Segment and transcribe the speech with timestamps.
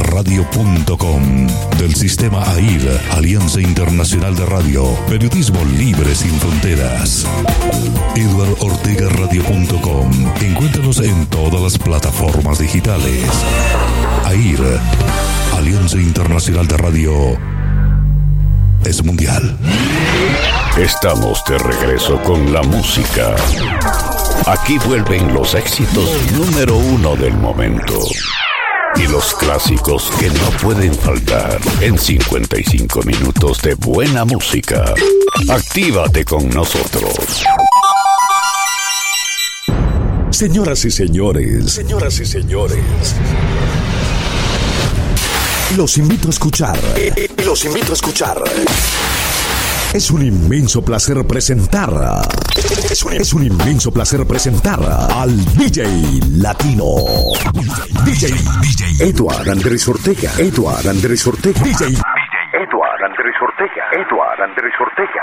[0.00, 1.46] Radio.com
[1.78, 7.26] del sistema AIR, Alianza Internacional de Radio, periodismo libre sin fronteras.
[9.10, 13.22] Radio.com Encuéntranos en todas las plataformas digitales.
[14.24, 14.80] AIR,
[15.58, 17.12] Alianza Internacional de Radio,
[18.86, 19.58] es mundial.
[20.78, 23.36] Estamos de regreso con la música.
[24.46, 28.00] Aquí vuelven los éxitos número uno del momento.
[28.98, 34.94] Y los clásicos que no pueden faltar en 55 minutos de buena música.
[35.48, 37.44] Actívate con nosotros.
[40.30, 43.14] Señoras y señores, señoras y señores.
[45.76, 46.78] Los invito a escuchar.
[47.44, 48.42] Los invito a escuchar.
[49.92, 51.90] Es un inmenso placer presentar.
[52.90, 55.86] Es un, es un, inmenso placer presentar al DJ
[56.38, 56.86] Latino.
[58.04, 58.28] DJ,
[58.60, 60.30] DJ Eduard Andrés Ortega.
[60.38, 61.60] Eduard Andrés Ortega.
[61.62, 61.84] DJ.
[61.86, 63.84] Eduard Andrés Ortega.
[63.92, 65.20] Eduard Andrés Ortega.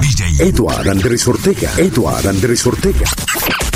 [0.00, 1.70] DJ Eduard Andrés Ortega.
[1.76, 3.67] Eduard Andrés Ortega.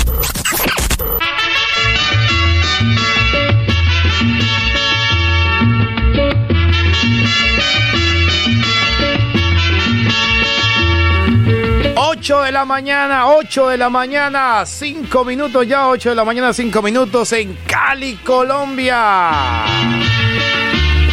[12.23, 16.53] 8 de la mañana, 8 de la mañana, 5 minutos ya, 8 de la mañana,
[16.53, 19.65] 5 minutos en Cali, Colombia.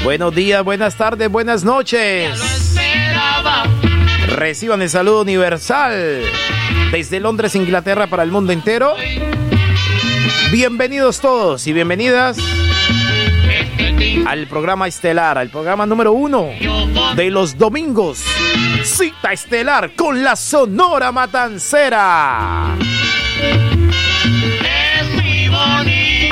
[0.05, 2.31] Buenos días, buenas tardes, buenas noches.
[4.29, 6.23] Reciban el saludo universal
[6.93, 8.95] desde Londres, Inglaterra, para el mundo entero.
[10.53, 12.37] Bienvenidos todos y bienvenidas
[14.27, 16.49] al programa estelar, al programa número uno
[17.17, 18.25] de los domingos
[18.85, 22.77] Cita estelar con la Sonora Matancera.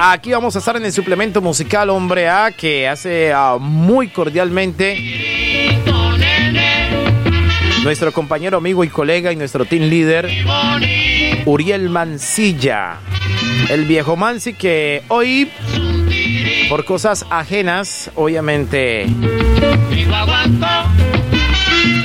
[0.00, 4.96] Aquí vamos a estar en el suplemento musical Hombre A que hace ah, muy cordialmente
[7.82, 10.28] nuestro compañero, amigo y colega y nuestro team leader
[11.44, 12.98] Uriel Mancilla.
[13.68, 15.50] El viejo Mansi que hoy
[16.68, 19.06] por cosas ajenas, obviamente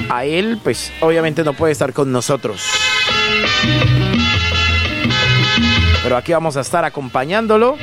[0.10, 2.62] a él, pues obviamente no puede estar con nosotros.
[6.04, 7.78] Pero aquí vamos a estar acompañándolo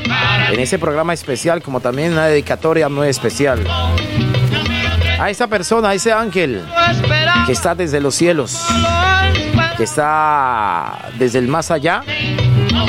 [0.51, 3.67] en ese programa especial, como también una dedicatoria muy especial.
[5.19, 6.63] A esa persona, a ese ángel
[7.47, 8.59] que está desde los cielos,
[9.77, 12.03] que está desde el más allá.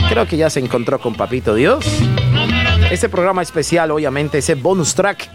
[0.09, 1.85] Creo que ya se encontró con Papito Dios.
[2.91, 5.29] Ese programa especial, obviamente, ese bonus track,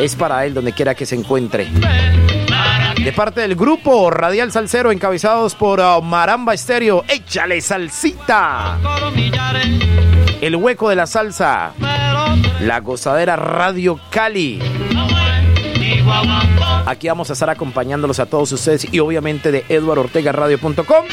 [0.00, 1.68] es para él donde quiera que se encuentre
[3.04, 7.04] de parte del grupo Radial Salcero encabezados por uh, Maramba Estéreo.
[7.08, 8.78] Échale salsita.
[10.40, 11.72] El hueco de la salsa.
[12.60, 14.60] La gozadera Radio Cali.
[16.86, 21.04] Aquí vamos a estar acompañándolos a todos ustedes y obviamente de eduardortegaradio.com.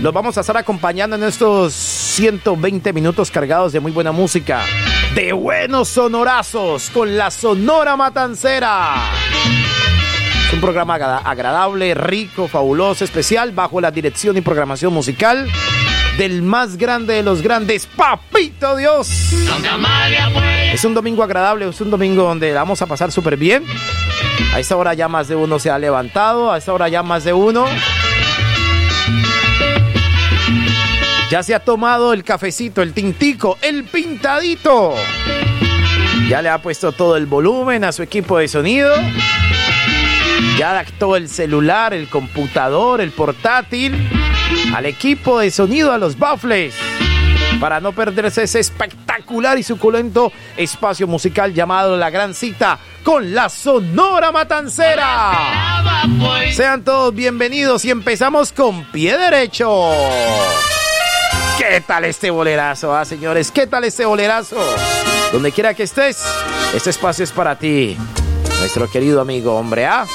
[0.00, 4.64] Los vamos a estar acompañando en estos 120 minutos cargados de muy buena música,
[5.14, 8.94] de buenos sonorazos con la Sonora Matancera
[10.52, 15.48] un programa agradable, rico, fabuloso, especial, bajo la dirección y programación musical
[16.18, 19.08] del más grande de los grandes, Papito Dios.
[20.72, 23.64] Es un domingo agradable, es un domingo donde vamos a pasar súper bien.
[24.54, 27.24] A esta hora ya más de uno se ha levantado, a esta hora ya más
[27.24, 27.66] de uno.
[31.30, 34.94] Ya se ha tomado el cafecito, el tintico, el pintadito.
[36.28, 38.94] Ya le ha puesto todo el volumen a su equipo de sonido.
[40.58, 44.08] Ya adaptó el celular, el computador, el portátil
[44.74, 46.74] al equipo de sonido, a los baffles,
[47.60, 48.60] para no perderse ese
[49.32, 55.32] y suculento espacio musical llamado La Gran Cita con la Sonora Matancera.
[56.52, 59.90] Sean todos bienvenidos y empezamos con pie derecho.
[61.56, 63.50] ¿Qué tal este bolerazo, ah, señores?
[63.50, 64.58] ¿Qué tal este bolerazo?
[65.32, 66.22] Donde quiera que estés,
[66.74, 67.96] este espacio es para ti,
[68.58, 70.06] nuestro querido amigo hombre A.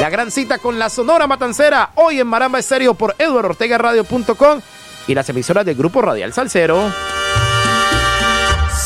[0.00, 4.60] La gran cita con la Sonora Matancera, hoy en Maramba Estéreo por eduardortegaradio.com
[5.06, 6.90] y las emisoras del Grupo Radial Salcero.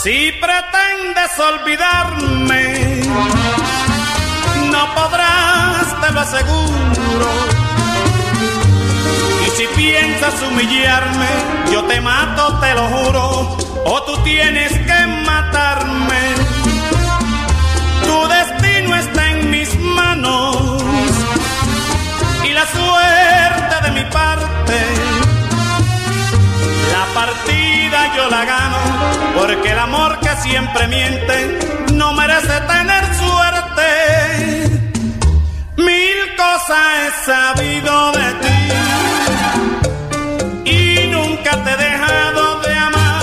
[0.07, 3.03] Si pretendes olvidarme,
[4.71, 7.31] no podrás, te lo aseguro.
[9.45, 11.27] Y si piensas humillarme,
[11.73, 16.23] yo te mato, te lo juro, o tú tienes que matarme.
[18.05, 20.85] Tu destino está en mis manos
[22.57, 25.16] la suerte de mi parte.
[27.17, 28.77] Partida yo la gano
[29.39, 31.59] porque el amor que siempre miente
[31.95, 33.89] no merece tener suerte.
[35.79, 38.59] Mil cosas he sabido de ti
[40.71, 43.23] y nunca te he dejado de amar.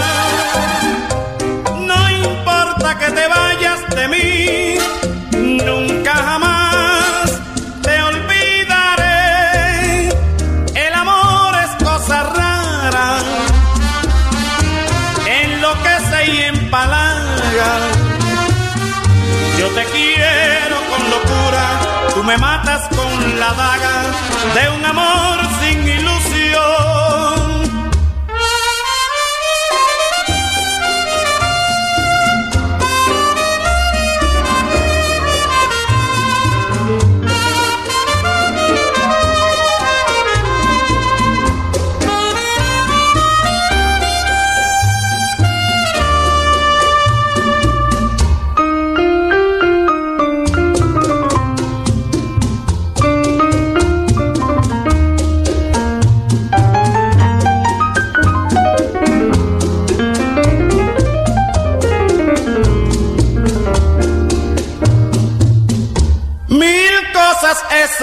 [1.92, 4.78] No importa que te vayas de mí,
[5.64, 6.53] nunca jamás
[22.26, 23.96] me matas con la daga
[24.54, 25.53] de un amor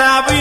[0.00, 0.39] cosas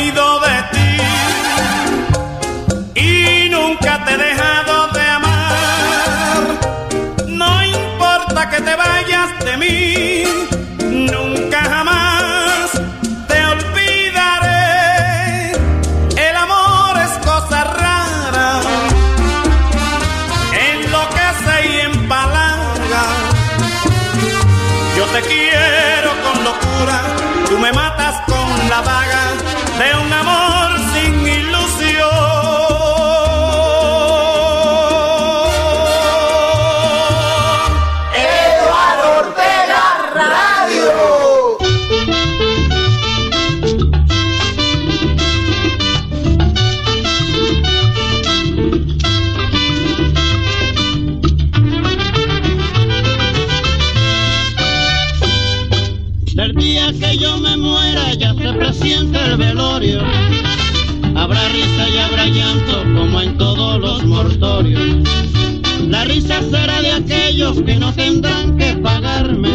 [67.54, 69.50] de aquellos que no tendrán que pagarme.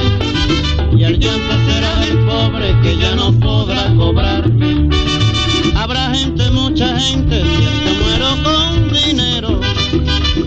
[0.97, 4.89] Y el llanto será del pobre que ya no podrá cobrarme.
[5.77, 9.61] Habrá gente, mucha gente, si es que muero con dinero.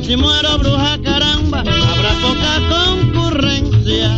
[0.01, 4.17] Si muero bruja caramba, habrá poca concurrencia.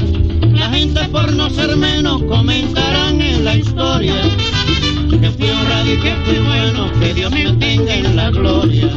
[0.53, 4.21] La gente por no ser menos comentarán en la historia
[5.09, 8.89] que fui honrado y que fui bueno, que Dios me tenga en la gloria.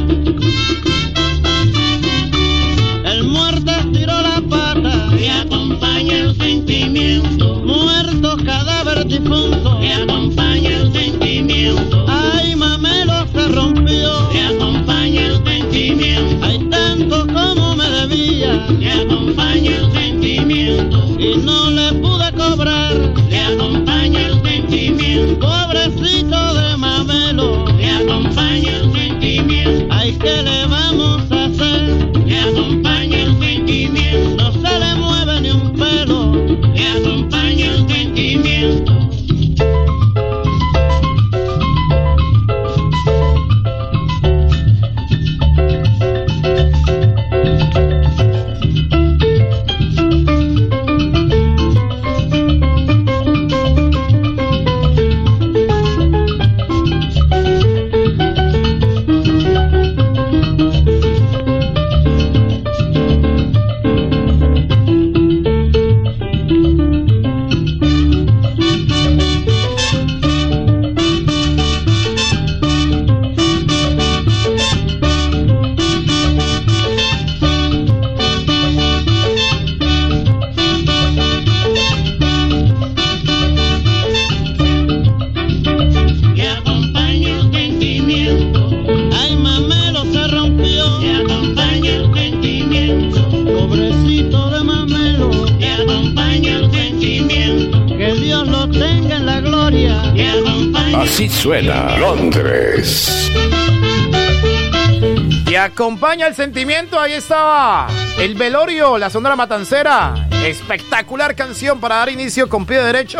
[105.83, 107.87] Acompaña el sentimiento, ahí estaba
[108.17, 110.29] el velorio, la sonora matancera.
[110.45, 113.19] Espectacular canción para dar inicio con pie derecho.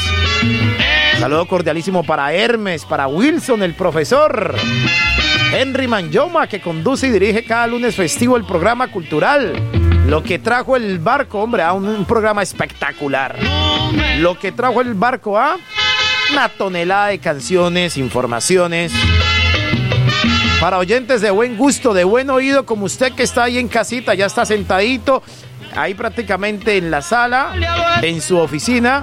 [1.20, 4.56] Saludo cordialísimo para Hermes, para Wilson, el profesor.
[5.52, 9.52] Henry Manyoma, que conduce y dirige cada lunes festivo el programa cultural.
[10.08, 13.36] Lo que trajo el barco, hombre, a un, programa espectacular.
[14.20, 15.58] Lo que trajo el barco a
[16.32, 18.90] una tonelada de canciones, informaciones.
[20.60, 24.14] Para oyentes de buen gusto, de buen oído, como usted que está ahí en casita,
[24.14, 25.22] ya está sentadito,
[25.76, 27.52] ahí prácticamente en la sala,
[28.02, 29.02] en su oficina,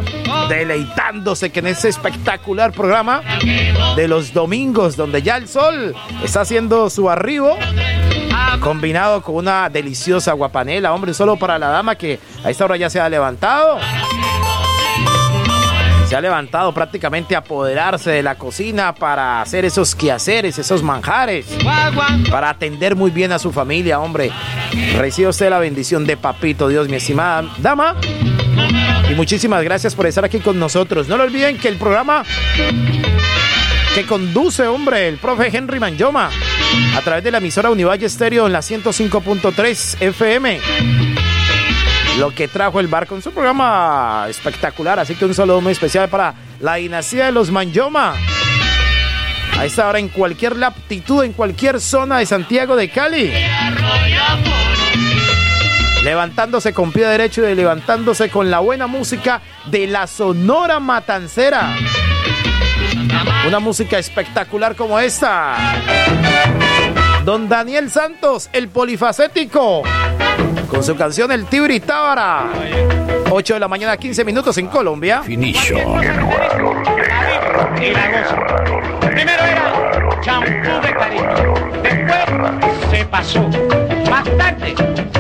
[0.50, 3.22] deleitándose que en ese espectacular programa
[3.96, 7.58] de los domingos, donde ya el sol está haciendo su arribo
[8.60, 12.90] combinado con una deliciosa guapanela, hombre, solo para la dama que a esta hora ya
[12.90, 13.80] se ha levantado.
[16.08, 21.48] Se ha levantado prácticamente a apoderarse de la cocina para hacer esos quehaceres, esos manjares,
[22.30, 24.32] para atender muy bien a su familia, hombre.
[24.98, 27.96] Recibe usted la bendición de Papito Dios, mi estimada dama.
[29.10, 31.08] Y muchísimas gracias por estar aquí con nosotros.
[31.08, 32.24] No lo olviden que el programa
[33.96, 36.30] que conduce, hombre, el profe Henry Manyoma
[36.96, 40.60] a través de la emisora Univalle Estéreo en la 105.3 FM.
[42.18, 46.08] Lo que trajo el barco en su programa espectacular, así que un saludo muy especial
[46.08, 48.16] para la dinastía de los Manyoma.
[49.58, 53.34] A esta hora en cualquier latitud, en cualquier zona de Santiago de Cali.
[56.04, 61.76] Levantándose con pie derecho y levantándose con la buena música de la Sonora Matancera.
[63.48, 65.56] Una música espectacular como esta.
[67.26, 69.84] Don Daniel Santos, el polifacético,
[70.68, 72.48] con su canción El Tibri Tábara.
[73.30, 75.22] 8 de la mañana, 15 minutos en Colombia.
[75.24, 75.76] Finicho.
[79.12, 80.48] Primero era champú
[80.82, 81.54] de cariño.
[81.84, 82.24] Después
[82.92, 83.50] se pasó.
[84.10, 84.76] Más tarde,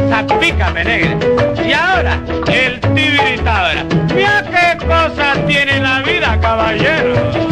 [0.09, 1.17] zapica negra.
[1.65, 3.83] Y ahora, el Tibri Tábara.
[4.13, 7.44] Mira qué cosas tiene la vida, caballero.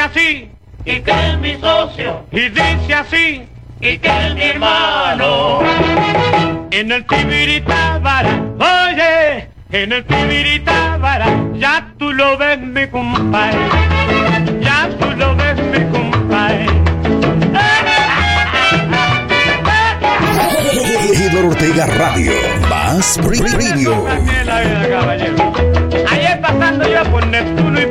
[0.00, 0.50] Dice así,
[0.84, 2.24] y que es mi socio.
[2.32, 3.42] Y dice así,
[3.80, 5.60] y que es mi hermano.
[6.70, 13.58] En el Tibiritábara, oye, en el Tibiritábara, ya tú lo ves mi compadre.
[14.60, 16.66] Ya tú lo ves mi compadre.
[21.30, 22.32] Héctor Ortega Radio.
[22.68, 24.04] Más Premium.
[26.10, 27.86] Ayer pasando yo por Neptuno y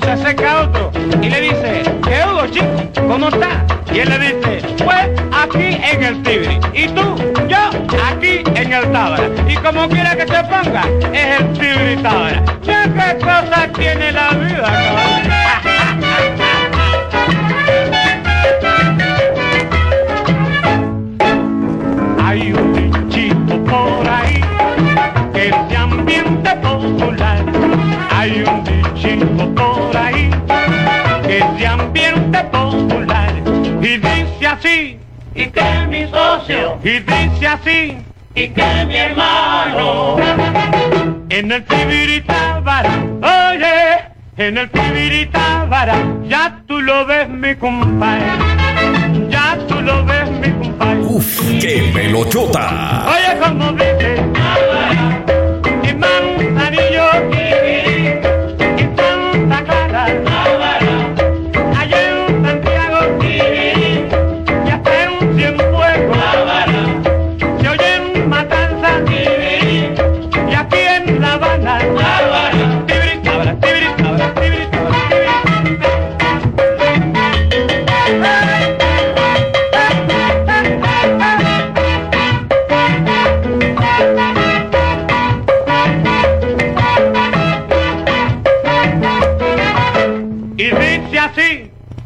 [0.00, 0.90] se acerca otro
[1.22, 3.06] y le dice, ¿qué hubo chico?
[3.08, 3.64] ¿Cómo está?
[3.92, 6.60] Y él le dice, pues aquí en el Tibri.
[6.74, 7.16] Y tú,
[7.48, 7.70] yo,
[8.08, 9.28] aquí en el Tábara.
[9.48, 12.42] Y como quiera que se ponga, es el Tibri Tábara.
[12.62, 14.68] Qué cosa tiene la vida.
[22.24, 22.72] Hay un
[23.08, 24.40] dichito por ahí
[25.32, 27.44] que es ambiente popular.
[28.20, 30.28] Hay un dichito por ahí
[31.22, 33.32] que es de ambiente popular.
[33.80, 34.98] Y dice así,
[35.34, 36.76] y que mi socio.
[36.84, 37.96] Y dice así,
[38.34, 40.18] y que mi hermano.
[41.30, 42.90] En el Tibiritábara,
[43.22, 44.04] oye,
[44.36, 45.94] en el Tibiritábara,
[46.28, 48.26] ya tú lo ves mi compadre.
[49.30, 51.00] Ya tú lo ves mi compadre.
[51.00, 53.06] Uf, qué pelochota.
[53.08, 54.22] Oye, como dice,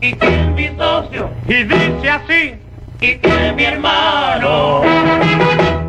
[0.05, 1.31] y que es mi socio.
[1.49, 2.55] Y dice así,
[3.01, 4.83] y que es mi hermano.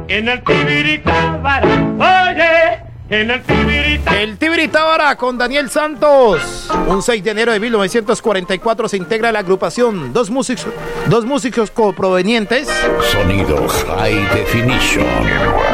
[0.07, 1.67] En el Tibiritábara,
[1.99, 2.79] oye,
[3.09, 4.21] en el Tibiritábara.
[4.21, 6.69] El Tibiritábara con Daniel Santos.
[6.87, 10.13] Un 6 de enero de 1944 se integra la agrupación.
[10.13, 10.67] Dos músicos,
[11.07, 12.69] dos músicos provenientes.
[13.11, 15.05] Sonido High Definition.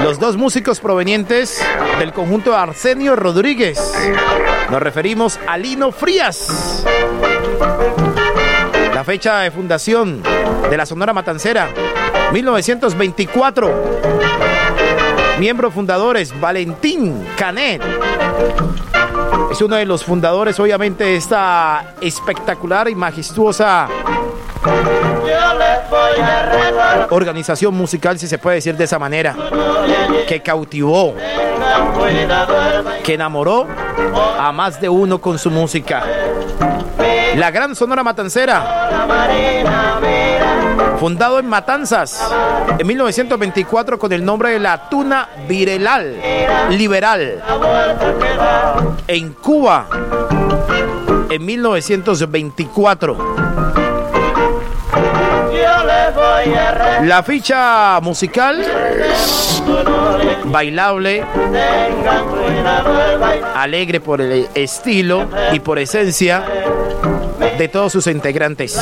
[0.04, 1.64] Los dos músicos provenientes
[2.00, 3.94] del conjunto Arsenio Rodríguez.
[4.72, 6.84] Nos referimos a Lino Frías.
[9.12, 10.24] Fecha de fundación
[10.70, 11.68] de la Sonora Matancera,
[12.32, 13.70] 1924.
[15.38, 17.82] Miembros fundadores, Valentín Canet.
[19.52, 23.90] Es uno de los fundadores, obviamente, de esta espectacular y majestuosa
[27.10, 29.36] organización musical, si se puede decir de esa manera,
[30.26, 31.16] que cautivó,
[33.04, 33.68] que enamoró
[34.40, 36.02] a más de uno con su música.
[37.36, 38.90] La Gran Sonora Matancera,
[41.00, 42.22] fundado en Matanzas
[42.78, 46.18] en 1924 con el nombre de la Tuna Virelal
[46.70, 47.42] Liberal.
[49.08, 49.88] En Cuba
[51.30, 53.18] en 1924.
[57.04, 58.64] La ficha musical,
[60.46, 61.24] bailable,
[63.56, 66.44] alegre por el estilo y por esencia
[67.58, 68.80] de todos sus integrantes.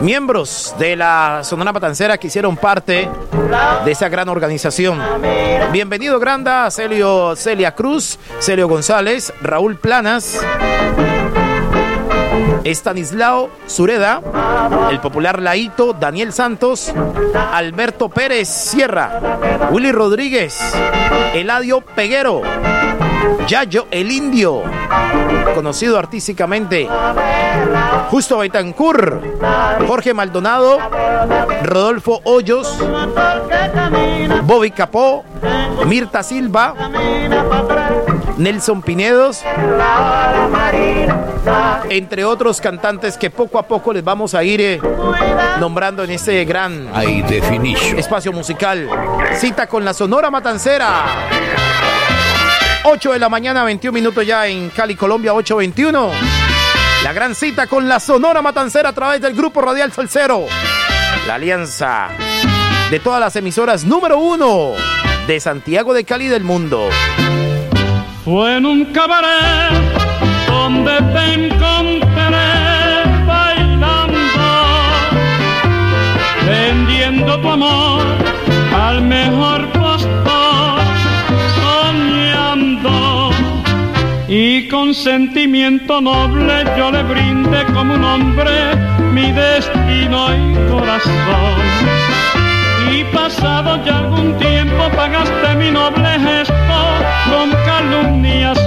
[0.00, 3.08] Miembros de la Sonora Patancera que hicieron parte
[3.84, 5.00] de esa gran organización.
[5.72, 10.40] Bienvenido Granda, Celio Celia Cruz, Celio González, Raúl Planas.
[12.64, 14.20] Estanislao Sureda,
[14.90, 16.92] el popular Laito, Daniel Santos,
[17.52, 19.20] Alberto Pérez Sierra,
[19.70, 20.58] Willy Rodríguez,
[21.34, 22.40] Eladio Peguero,
[23.46, 24.62] Yayo el Indio,
[25.54, 26.88] conocido artísticamente,
[28.10, 29.22] Justo Betancourt,
[29.86, 30.78] Jorge Maldonado,
[31.62, 32.78] Rodolfo Hoyos,
[34.42, 35.24] Bobby Capó,
[35.86, 36.74] Mirta Silva,
[38.36, 39.42] Nelson Pinedos,
[41.88, 44.80] entre otros cantantes que poco a poco les vamos a ir eh,
[45.60, 46.88] nombrando en este gran
[47.96, 48.88] espacio musical.
[49.34, 51.04] Cita con la Sonora Matancera.
[52.84, 56.10] 8 de la mañana, 21 minutos ya en Cali, Colombia, 8.21.
[57.02, 60.46] La gran cita con la Sonora Matancera a través del Grupo Radial Salcero.
[61.26, 62.08] La alianza
[62.90, 64.72] de todas las emisoras número uno
[65.26, 66.88] de Santiago de Cali del mundo.
[68.24, 69.70] Fue en un cabaret
[70.46, 72.06] donde te encontré
[73.26, 74.48] bailando,
[76.46, 78.02] vendiendo tu amor
[78.74, 80.80] al mejor postor,
[81.60, 83.30] soñando.
[84.26, 88.74] Y con sentimiento noble yo le brindé como un hombre
[89.12, 91.60] mi destino y corazón.
[92.90, 96.54] Y pasado ya algún tiempo pagaste mi noble gesto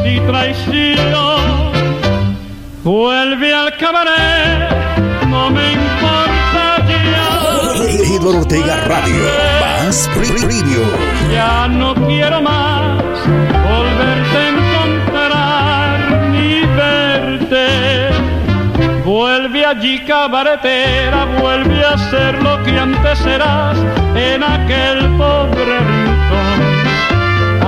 [0.08, 1.72] y traición.
[2.84, 4.70] Vuelve al cabaret,
[5.28, 7.84] no me importa ya.
[7.84, 9.24] Regidor Ortega Radio,
[9.62, 10.84] más preview.
[11.32, 13.04] Ya no quiero más
[13.70, 16.00] volverte a encontrar
[16.32, 17.68] ni verte.
[19.04, 23.78] Vuelve allí cabaretera, vuelve a ser lo que antes eras
[24.16, 26.78] en aquel pobre rincón.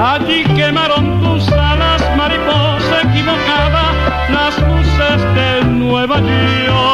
[0.02, 1.18] Allí quemaron
[5.09, 6.88] luces de Nueva York.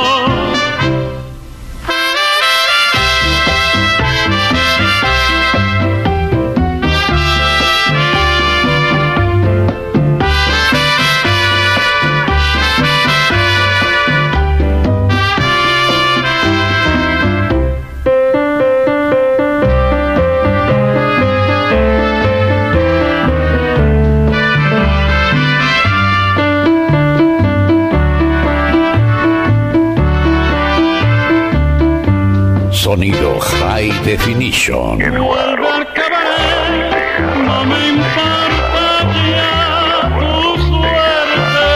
[32.95, 34.97] Sonido High Definition.
[34.99, 38.87] Vuelve al cabaret, no me importa
[39.31, 41.67] ya tu suerte.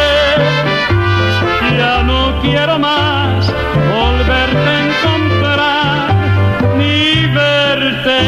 [1.77, 3.53] Ya no quiero más
[3.91, 6.15] volverte a encontrar
[6.77, 8.21] ni verte.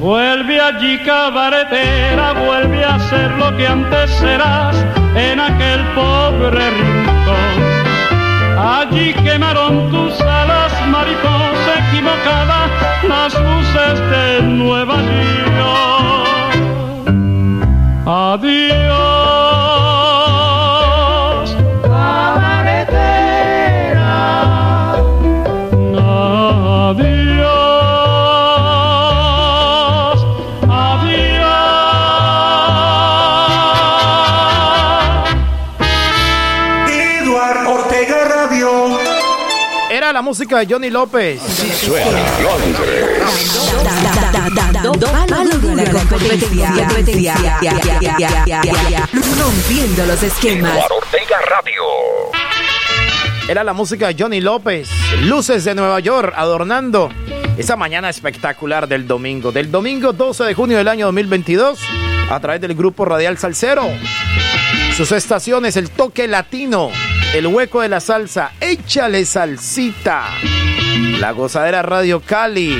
[0.00, 4.74] Vuelve allí cabaretera, vuelve a ser lo que antes serás
[5.14, 7.54] en aquel pobre rincón.
[8.58, 10.20] Allí quemaron tus
[12.02, 12.68] equivocada,
[13.08, 14.96] las luces de Nueva
[15.58, 16.56] York.
[18.06, 19.11] Adiós.
[40.22, 41.42] La música de Johnny López.
[41.42, 43.10] Suena Londres.
[49.36, 50.78] Rompiendo los esquemas.
[50.96, 51.82] Ortega Radio.
[53.48, 54.88] Era la música de Johnny López.
[55.22, 57.08] Luces de Nueva York adornando
[57.58, 59.50] esa mañana espectacular del domingo.
[59.50, 61.80] Del domingo 12 de junio del año 2022
[62.30, 63.88] a través del grupo Radial Salcero.
[64.96, 66.92] Sus estaciones, el toque latino,
[67.34, 70.24] el hueco de la salsa, échale salsita.
[71.18, 72.76] La gozadera Radio Cali.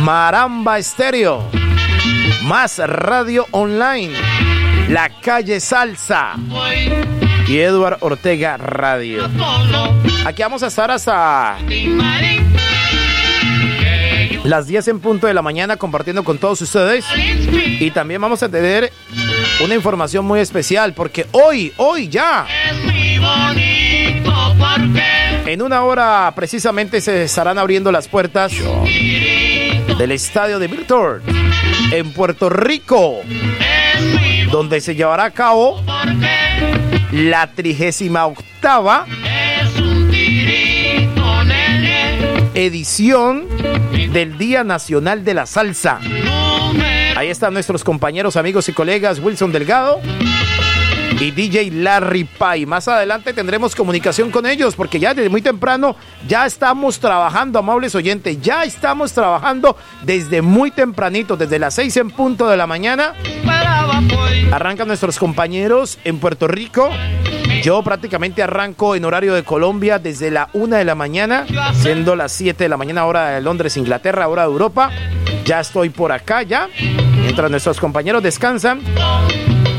[0.00, 1.48] Maramba Estéreo.
[2.42, 4.12] Más Radio Online.
[4.88, 6.34] La calle Salsa.
[7.48, 9.28] Y Eduard Ortega Radio.
[10.24, 11.56] Aquí vamos a estar hasta
[14.44, 17.04] las 10 en punto de la mañana compartiendo con todos ustedes.
[17.80, 18.92] Y también vamos a tener
[19.64, 22.46] una información muy especial porque hoy, hoy ya.
[25.46, 28.52] En una hora precisamente se estarán abriendo las puertas
[29.98, 31.22] del estadio de Milton
[31.92, 33.20] en Puerto Rico,
[34.50, 35.82] donde se llevará a cabo
[37.12, 39.06] la trigésima octava
[42.56, 43.46] edición
[44.12, 46.00] del Día Nacional de la Salsa.
[47.16, 50.00] Ahí están nuestros compañeros, amigos y colegas Wilson Delgado
[51.18, 52.66] y DJ Larry Pay.
[52.66, 55.96] Más adelante tendremos comunicación con ellos porque ya desde muy temprano
[56.28, 62.10] ya estamos trabajando, amables oyentes, ya estamos trabajando desde muy tempranito, desde las seis en
[62.10, 63.14] punto de la mañana.
[64.52, 66.90] Arrancan nuestros compañeros en Puerto Rico.
[67.62, 72.32] Yo prácticamente arranco en horario de Colombia desde la una de la mañana, siendo las
[72.32, 74.90] 7 de la mañana hora de Londres, Inglaterra, hora de Europa.
[75.46, 76.68] Ya estoy por acá ya.
[77.22, 78.80] Mientras nuestros compañeros descansan,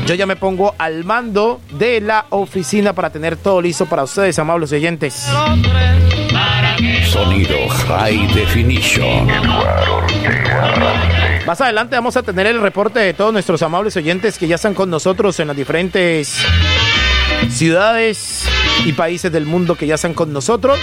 [0.06, 4.38] yo ya me pongo al mando de la oficina para tener todo listo para ustedes,
[4.38, 5.28] amables oyentes.
[7.04, 9.28] Sonido High Definition.
[11.46, 14.72] Más adelante vamos a tener el reporte de todos nuestros amables oyentes que ya están
[14.72, 16.38] con nosotros en las diferentes
[17.50, 18.48] ciudades
[18.86, 20.78] y países del mundo que ya están con nosotros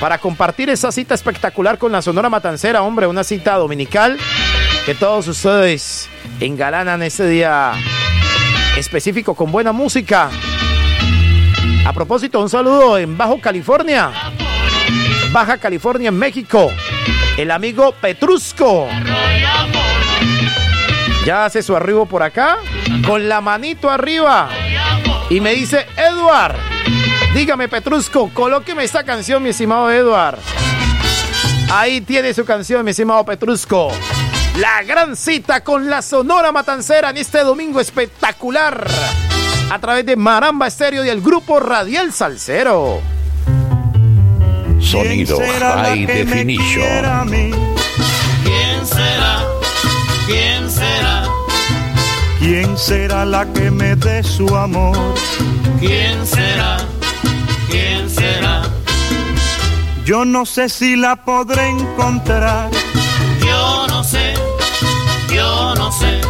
[0.00, 4.18] para compartir esa cita espectacular con la Sonora Matancera, hombre, una cita dominical
[4.84, 6.08] que todos ustedes
[6.40, 7.72] engalanan ese día
[8.76, 10.30] específico con buena música.
[11.86, 14.10] A propósito, un saludo en Bajo California,
[15.32, 16.70] Baja California en México,
[17.36, 18.88] el amigo Petrusco.
[21.24, 22.58] Ya hace su arribo por acá,
[23.06, 24.48] con la manito arriba.
[25.28, 26.56] Y me dice, Edward,
[27.36, 30.38] dígame Petrusco, colóqueme esta canción, mi estimado Edward.
[31.70, 33.90] Ahí tiene su canción, mi estimado Petrusco.
[34.58, 38.88] La gran cita con la Sonora Matancera en este domingo espectacular.
[39.70, 43.02] A través de Maramba Estéreo y el grupo Radial Salcero.
[44.80, 47.28] Sonido High Definition.
[47.28, 49.44] ¿Quién será?
[50.26, 51.24] ¿Quién será?
[52.38, 54.96] ¿Quién será la que me dé su amor?
[55.80, 56.95] ¿Quién será?
[60.06, 62.70] Yo no sé si la podré encontrar.
[63.44, 64.34] Yo no sé,
[65.34, 66.20] yo no sé.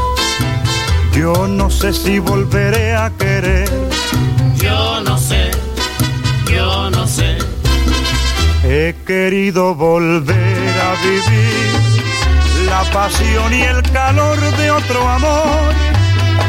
[1.12, 3.68] Yo no sé si volveré a querer.
[4.56, 5.50] Yo no sé,
[6.50, 7.36] yo no sé.
[8.64, 11.86] He querido volver a vivir
[12.64, 15.74] la pasión y el calor de otro amor,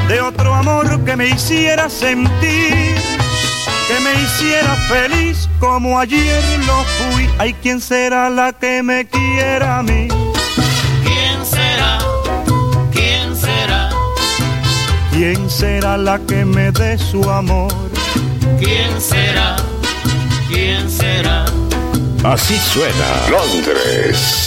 [0.07, 2.95] de otro amor que me hiciera sentir,
[3.87, 7.29] que me hiciera feliz como ayer lo fui.
[7.37, 10.07] Hay quien será la que me quiera a mí.
[11.03, 11.99] ¿Quién será?
[12.91, 13.89] ¿Quién será?
[15.11, 17.73] ¿Quién será la que me dé su amor?
[18.59, 19.55] ¿Quién será?
[20.49, 21.45] ¿Quién será?
[22.23, 24.46] Así suena Londres.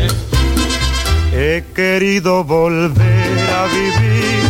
[1.43, 4.43] He querido volver a vivir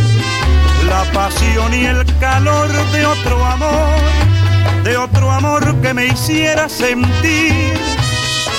[0.86, 3.96] la pasión y el calor de otro amor,
[4.84, 7.72] de otro amor que me hiciera sentir,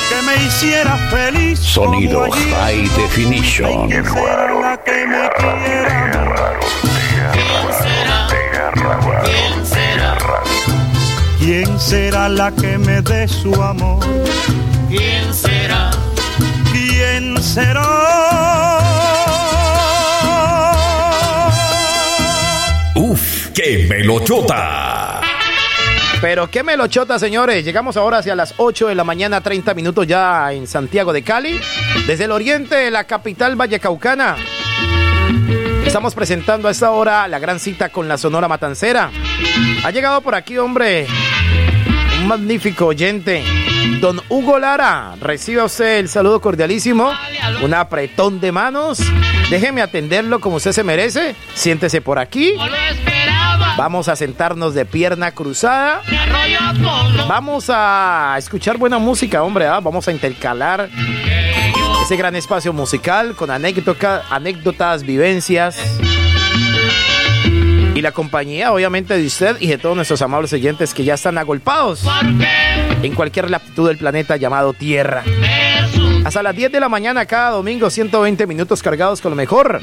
[0.10, 1.60] que me hiciera feliz.
[1.60, 3.88] Sonido High Definition.
[3.88, 6.12] ¿Quién será la que me quiera?
[9.24, 10.18] ¿Quién será?
[11.38, 14.04] ¿Quién será la que me dé su amor?
[14.90, 15.92] ¿Quién será?
[22.96, 25.22] Uf, qué melochota.
[26.22, 27.66] Pero qué melochota, señores.
[27.66, 31.60] Llegamos ahora hacia las 8 de la mañana, 30 minutos ya en Santiago de Cali.
[32.08, 34.38] Desde el oriente de la capital vallecaucana.
[35.86, 39.12] Estamos presentando a esta hora la gran cita con la Sonora Matancera.
[39.84, 41.06] Ha llegado por aquí, hombre,
[42.22, 43.44] un magnífico oyente.
[44.00, 47.12] Don Hugo Lara, reciba usted el saludo cordialísimo,
[47.62, 49.00] un apretón de manos.
[49.50, 51.36] Déjeme atenderlo como usted se merece.
[51.54, 52.54] Siéntese por aquí.
[53.78, 56.02] Vamos a sentarnos de pierna cruzada.
[57.28, 59.68] Vamos a escuchar buena música, hombre.
[59.68, 59.80] ¿ah?
[59.80, 60.90] Vamos a intercalar
[62.04, 65.78] ese gran espacio musical con anécdota- anécdotas, vivencias.
[67.96, 71.38] Y la compañía, obviamente, de usted y de todos nuestros amables oyentes que ya están
[71.38, 72.04] agolpados
[73.04, 75.24] en cualquier latitud del planeta llamado Tierra.
[76.26, 79.82] Hasta las 10 de la mañana cada domingo, 120 minutos cargados con lo mejor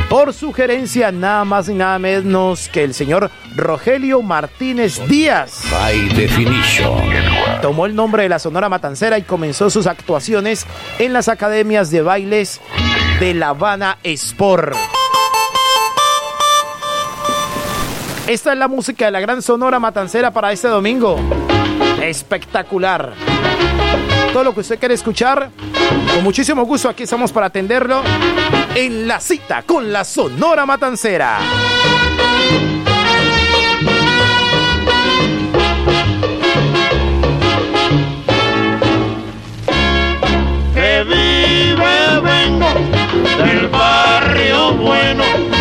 [0.09, 5.63] Por sugerencia nada más y nada menos que el señor Rogelio Martínez Díaz.
[5.69, 7.01] High Definition.
[7.61, 10.65] Tomó el nombre de la Sonora Matancera y comenzó sus actuaciones
[10.99, 12.61] en las academias de bailes
[13.19, 14.77] de La Habana Sport.
[18.27, 21.17] Esta es la música de la gran Sonora Matancera para este domingo.
[22.01, 23.13] Espectacular.
[24.37, 25.49] Todo lo que usted quiere escuchar,
[26.13, 28.03] con muchísimo gusto aquí estamos para atenderlo
[28.75, 31.39] en la cita con la Sonora Matancera.
[40.75, 42.69] que vive vengo
[43.43, 45.56] del barrio bueno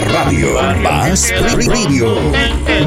[0.00, 0.60] Radio.
[0.82, 2.16] Más Radio.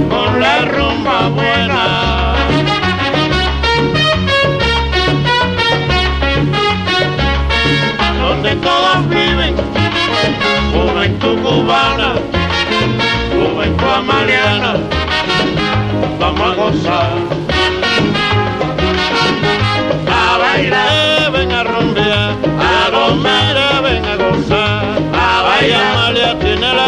[0.10, 2.36] con la rumba buena.
[8.22, 9.56] Donde todos viven,
[10.72, 12.14] juventud cubana,
[13.32, 14.78] juventud amaliana,
[16.20, 17.39] vamos a gozar.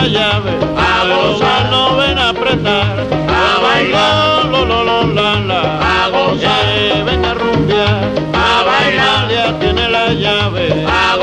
[0.02, 5.62] La llave, a gozar, no ven a apretar, a bailar, lo, lo, lo, la, la,
[6.04, 9.16] a gozar, Eh, ven a rumbear, a bailar.
[9.24, 11.16] Amalia tiene la llave, a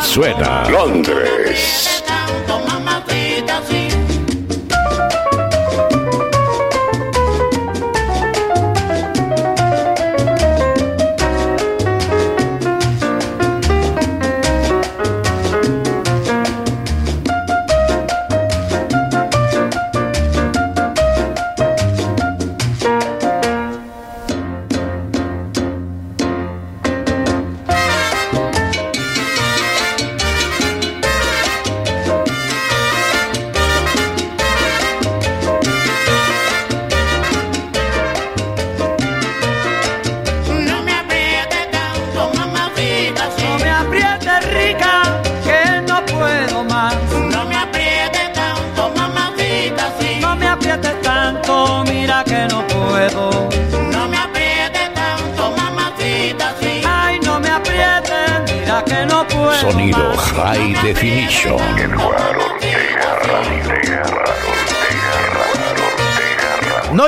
[0.00, 0.68] Suena.
[0.70, 1.93] Londres.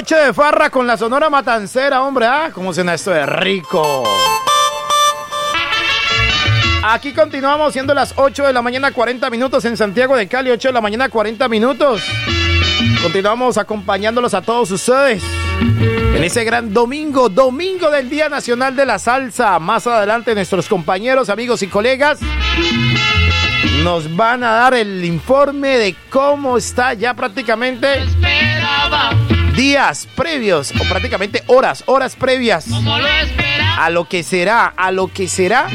[0.09, 2.50] De farra con la Sonora Matancera, hombre, ¿ah?
[2.54, 4.04] ¿Cómo suena esto de rico?
[6.84, 10.68] Aquí continuamos siendo las 8 de la mañana 40 minutos en Santiago de Cali, 8
[10.68, 12.02] de la mañana 40 minutos.
[13.02, 15.24] Continuamos acompañándolos a todos ustedes
[15.61, 19.59] en ese gran domingo, domingo del Día Nacional de la Salsa.
[19.59, 22.20] Más adelante nuestros compañeros, amigos y colegas
[23.82, 29.11] nos van a dar el informe de cómo está ya prácticamente Esperaba,
[29.57, 32.82] días previos o prácticamente horas, horas previas lo
[33.78, 35.66] a lo que será, a lo que será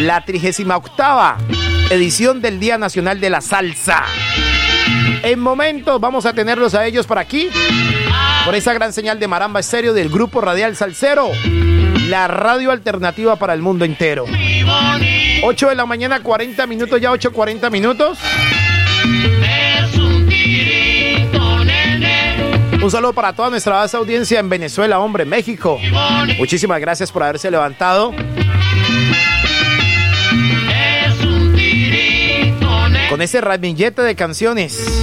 [0.00, 1.36] la 38
[1.90, 4.04] edición del Día Nacional de la Salsa.
[5.22, 7.48] En momentos vamos a tenerlos a ellos por aquí,
[8.44, 11.30] por esa gran señal de Maramba Estéreo del Grupo Radial Salcero,
[12.08, 14.26] la radio alternativa para el mundo entero.
[15.42, 18.18] 8 de la mañana, 40 minutos, ya 8.40 minutos.
[22.84, 25.80] Un saludo para toda nuestra vasta audiencia en Venezuela, hombre, México.
[26.38, 28.12] Muchísimas gracias por haberse levantado.
[33.08, 35.02] Con ese ramillete de canciones.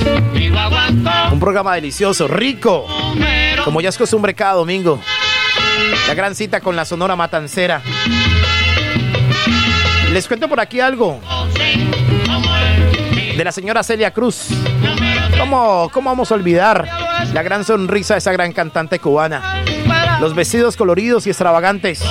[1.31, 2.85] Un programa delicioso, rico,
[3.63, 5.01] como ya es costumbre cada domingo.
[6.07, 7.81] La gran cita con la Sonora Matancera.
[10.13, 11.19] Les cuento por aquí algo
[13.35, 14.49] de la señora Celia Cruz.
[15.39, 17.00] ¿Cómo, cómo vamos a olvidar
[17.33, 19.63] la gran sonrisa de esa gran cantante cubana?
[20.19, 22.03] Los vestidos coloridos y extravagantes.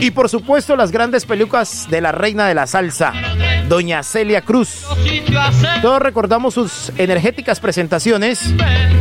[0.00, 3.12] Y por supuesto las grandes pelucas de la reina de la salsa,
[3.68, 4.84] doña Celia Cruz.
[5.82, 8.54] Todos recordamos sus energéticas presentaciones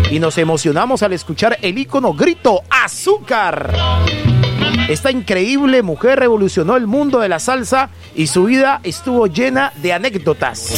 [0.10, 3.74] y nos emocionamos al escuchar el ícono grito azúcar.
[4.88, 9.92] Esta increíble mujer revolucionó el mundo de la salsa y su vida estuvo llena de
[9.92, 10.74] anécdotas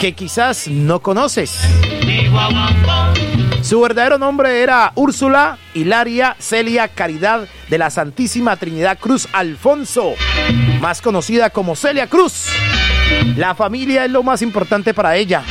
[0.00, 1.60] que quizás no conoces.
[3.62, 10.14] Su verdadero nombre era Úrsula Hilaria Celia Caridad de la Santísima Trinidad Cruz Alfonso,
[10.80, 12.46] más conocida como Celia Cruz.
[13.36, 15.42] La familia es lo más importante para ella.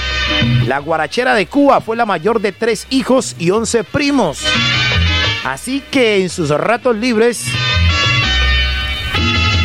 [0.66, 4.44] La guarachera de Cuba fue la mayor de tres hijos y once primos.
[5.44, 7.46] Así que en sus ratos libres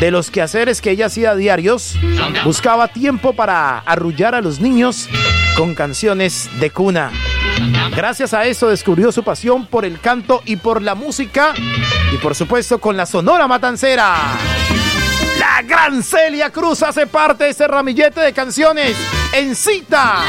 [0.01, 1.97] de los quehaceres que ella hacía diarios,
[2.45, 5.09] buscaba tiempo para arrullar a los niños
[5.57, 7.12] con canciones de cuna.
[7.95, 11.55] Gracias a eso descubrió su pasión por el canto y por la música
[12.13, 14.15] y por supuesto con la Sonora Matancera.
[15.39, 18.97] La gran Celia Cruz hace parte de ese ramillete de canciones
[19.33, 20.21] en cita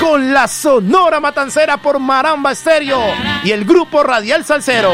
[0.00, 3.02] con la Sonora Matancera por Maramba Estéreo
[3.42, 4.92] y el grupo Radial Salcero.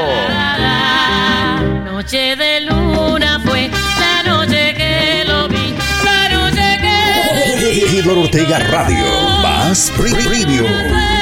[1.85, 9.05] Noche de luna fue la noche que lo vi, la noche que Ortega Radio.
[9.43, 11.20] Más Preview.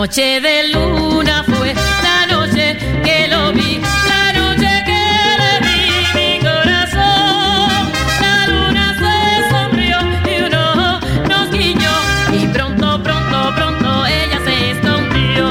[0.00, 2.74] Noche de luna fue la noche
[3.04, 3.78] que lo vi,
[4.08, 5.02] la noche que
[5.40, 5.78] le vi
[6.14, 7.92] mi corazón.
[8.22, 9.14] La luna se
[9.50, 11.92] sonrió y un ojo nos guiñó
[12.32, 15.46] y pronto, pronto, pronto ella se escondió.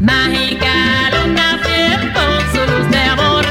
[0.00, 3.44] Mágica luna fiel con su luz de amor,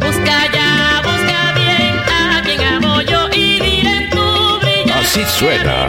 [0.00, 4.98] busca ya, busca bien a quien amo yo y diré tú brillar.
[4.98, 5.86] Así suena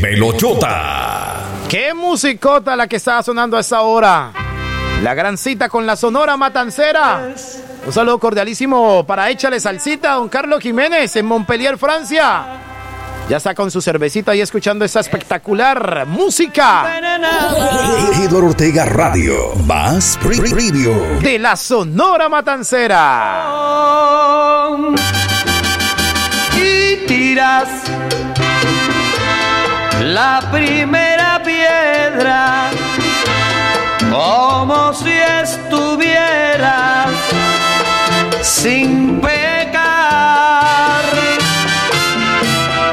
[0.00, 1.36] Uf, qué melochota.
[1.68, 4.32] ¡Qué musicota la que estaba sonando a esa hora!
[5.02, 7.32] La gran cita con la Sonora Matancera.
[7.86, 12.44] Un saludo cordialísimo para Échale Salsita, don Carlos Jiménez, en Montpellier, Francia.
[13.28, 16.92] Ya está con su cervecita ahí escuchando esa espectacular música
[18.08, 19.54] Regidor Ortega Radio.
[19.66, 21.20] Más Preview.
[21.20, 23.46] de la Sonora Matancera.
[26.56, 27.68] y tiras
[30.14, 32.70] la primera piedra
[34.10, 37.10] como si estuvieras
[38.42, 41.04] sin pecar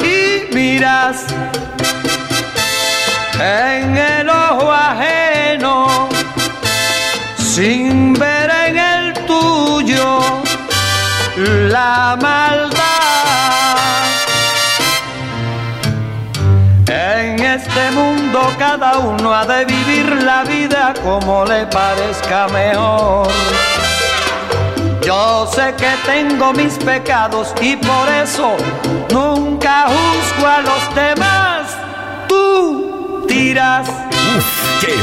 [0.03, 1.25] y miras
[3.39, 6.09] en el ojo ajeno
[7.37, 10.19] sin ver en el tuyo
[11.35, 12.76] la maldad.
[18.79, 23.27] Cada uno ha de vivir la vida como le parezca mejor.
[25.03, 28.55] Yo sé que tengo mis pecados y por eso
[29.11, 31.61] nunca juzgo a los demás.
[32.27, 34.93] Tú tiras Uf, qué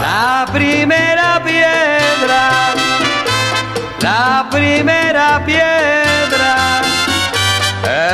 [0.00, 2.50] la primera piedra,
[4.00, 6.82] la primera piedra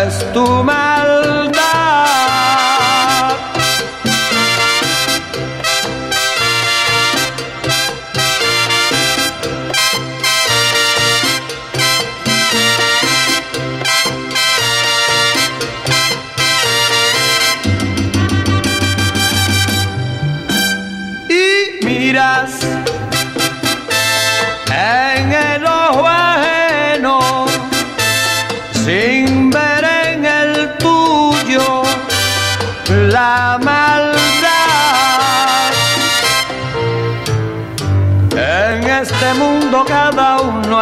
[0.05, 1.74] es tu maldad.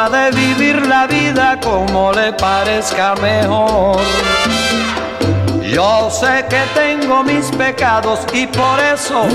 [0.09, 4.01] De vivir la vida como le parezca mejor.
[5.63, 9.27] Yo sé que tengo mis pecados y por eso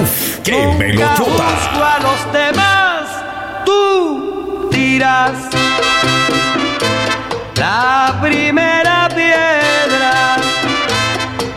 [0.44, 3.04] qué nunca juzgo a los demás.
[3.66, 5.32] Tú tiras
[7.56, 10.38] la primera piedra,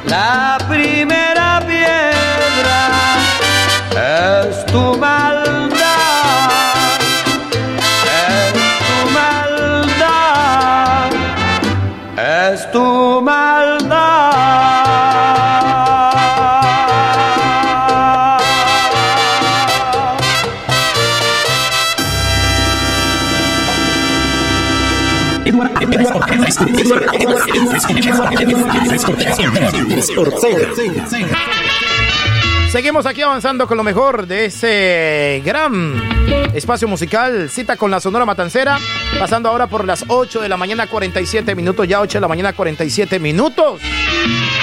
[0.06, 1.29] la primera
[32.70, 36.00] Seguimos aquí avanzando con lo mejor de ese gran
[36.54, 38.78] espacio musical, cita con la Sonora Matancera,
[39.18, 42.52] pasando ahora por las 8 de la mañana 47 minutos, ya 8 de la mañana
[42.52, 43.80] 47 minutos.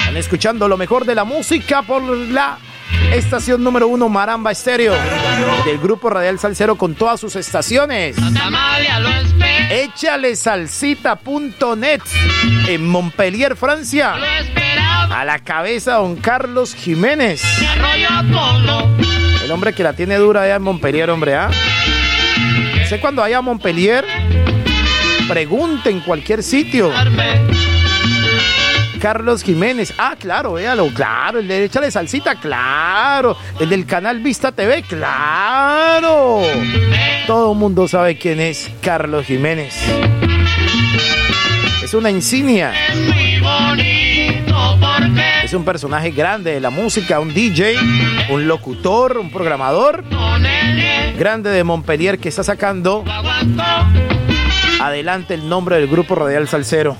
[0.00, 2.58] Están escuchando lo mejor de la música por la
[3.12, 4.94] estación número uno Maramba Estéreo
[5.64, 8.16] del grupo Radial Salcero con todas sus estaciones.
[9.70, 12.00] Échale salsita.net
[12.68, 14.14] en Montpellier, Francia.
[15.10, 17.42] A la cabeza don Carlos Jiménez.
[19.42, 21.50] El hombre que la tiene dura allá en Montpellier, hombre, ¿ah?
[22.88, 24.04] Sé cuando vaya a Montpellier,
[25.28, 26.90] pregunte en cualquier sitio.
[29.00, 29.94] Carlos Jiménez.
[29.98, 31.38] Ah, claro, véalo, claro.
[31.38, 33.36] El de Salsita, claro.
[33.60, 36.42] El del canal Vista TV, claro.
[37.26, 39.74] Todo el mundo sabe quién es Carlos Jiménez.
[41.82, 42.72] Es una insignia.
[45.44, 47.76] Es un personaje grande de la música, un DJ,
[48.30, 50.04] un locutor, un programador
[51.18, 53.04] grande de Montpellier que está sacando
[54.80, 56.96] adelante el nombre del grupo Radial Salcero.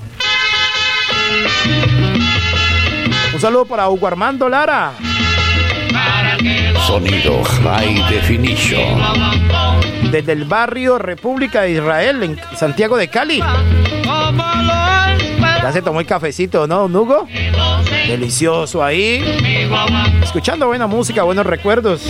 [3.34, 4.92] Un saludo para Hugo Armando Lara.
[6.86, 9.00] Sonido High Definition.
[10.10, 13.42] Desde el barrio República de Israel, en Santiago de Cali.
[15.62, 17.26] Ya se tomó el cafecito, ¿no, Hugo?
[18.06, 19.22] Delicioso ahí.
[20.22, 22.02] Escuchando buena música, buenos recuerdos.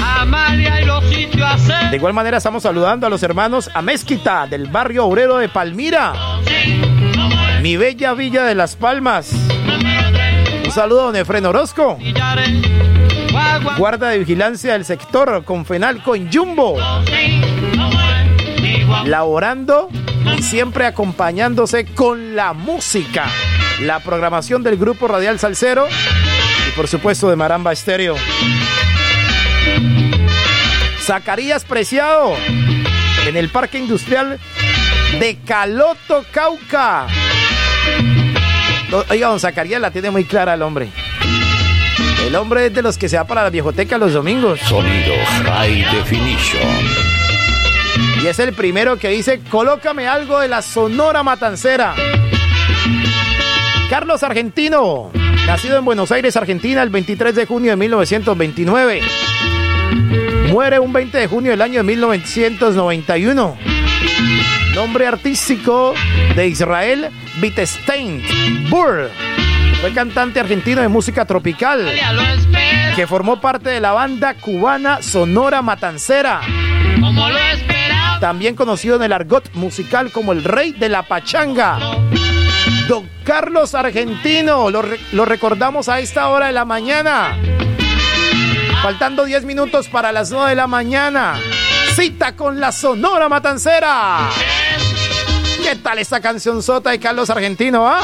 [1.91, 6.13] De igual manera estamos saludando a los hermanos Amezquita del barrio obrero de Palmira.
[7.63, 9.33] Mi bella villa de Las Palmas.
[10.65, 11.99] Un saludo a don Efren Orozco.
[13.77, 16.77] Guarda de vigilancia del sector con Fenalco en Jumbo.
[19.05, 19.89] Laborando
[20.37, 23.27] y siempre acompañándose con la música.
[23.81, 25.89] La programación del grupo Radial Salcero
[26.69, 28.15] y por supuesto de Maramba Estéreo.
[31.01, 32.35] Zacarías Preciado
[33.27, 34.39] en el Parque Industrial
[35.19, 37.07] de Caloto, Cauca.
[39.11, 40.89] Oiga, don Zacarías la tiene muy clara el hombre.
[42.27, 44.61] El hombre es de los que se va para la viejoteca los domingos.
[44.61, 45.15] Sonido
[45.45, 46.63] High Definition.
[48.23, 51.95] Y es el primero que dice, colócame algo de la Sonora Matancera.
[53.89, 55.11] Carlos Argentino,
[55.47, 59.01] nacido en Buenos Aires, Argentina, el 23 de junio de 1929.
[60.51, 63.57] Muere un 20 de junio del año de 1991.
[64.79, 65.93] Nombre artístico
[66.37, 67.11] de Israel
[67.43, 68.23] Wittstein
[68.71, 69.11] Burr.
[69.81, 71.85] Fue cantante argentino de música tropical
[72.95, 76.43] que formó parte de la banda cubana Sonora Matancera.
[78.21, 81.81] También conocido en el argot musical como el rey de la pachanga.
[82.87, 87.37] Don Carlos Argentino, lo, re- lo recordamos a esta hora de la mañana.
[88.81, 91.35] Faltando 10 minutos para las 9 de la mañana.
[91.97, 94.29] Cita con la Sonora Matancera.
[95.69, 98.01] ¿Qué tal esta canción sota de Carlos Argentino, ah?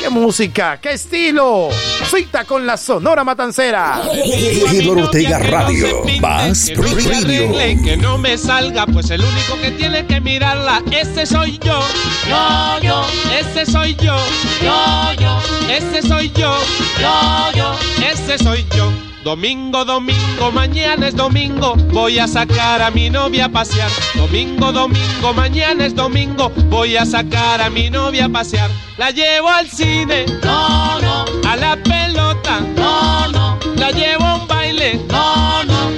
[0.00, 0.78] ¿Qué música?
[0.80, 1.70] ¿Qué estilo?
[2.08, 4.00] Cita con la Sonora Matancera.
[4.14, 6.04] Héctor Ortega Radio.
[6.20, 11.58] Más arregle, que no me salga, pues el único que tiene que mirarla, ese soy
[11.58, 11.80] yo.
[12.28, 13.04] Yo, yo,
[13.36, 14.16] ese soy yo.
[14.62, 15.38] Yo, yo,
[15.68, 16.56] ese soy yo.
[17.00, 17.74] Yo, yo,
[18.08, 19.11] ese soy yo.
[19.24, 23.88] Domingo, domingo, mañana es domingo, voy a sacar a mi novia a pasear.
[24.14, 28.68] Domingo, domingo, mañana es domingo, voy a sacar a mi novia a pasear.
[28.98, 34.48] La llevo al cine, no, no, a la pelota, no, no, la llevo a un
[34.48, 35.90] baile, no, no.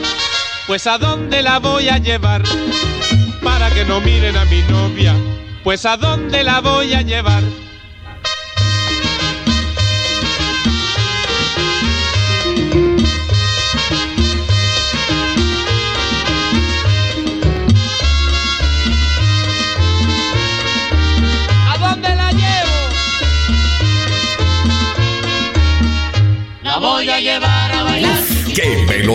[0.66, 2.42] Pues a dónde la voy a llevar
[3.42, 5.14] para que no miren a mi novia.
[5.62, 7.42] Pues a dónde la voy a llevar.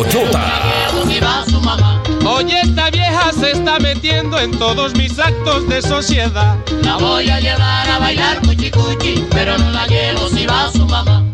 [0.03, 0.61] ¡Qué pelotota!
[1.07, 2.01] Si va su mamá.
[2.25, 6.57] Oye, esta vieja se está metiendo en todos mis actos de sociedad.
[6.83, 10.85] La voy a llevar a bailar cuchi cuchi, pero no la llevo si va su
[10.85, 11.25] mamá.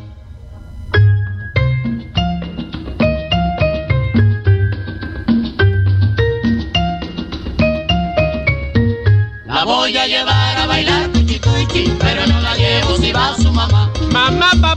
[9.45, 13.51] La voy a llevar a bailar cuchi cuchi, pero no la llevo si va su
[13.51, 13.91] mamá.
[14.11, 14.74] Mamá, papá,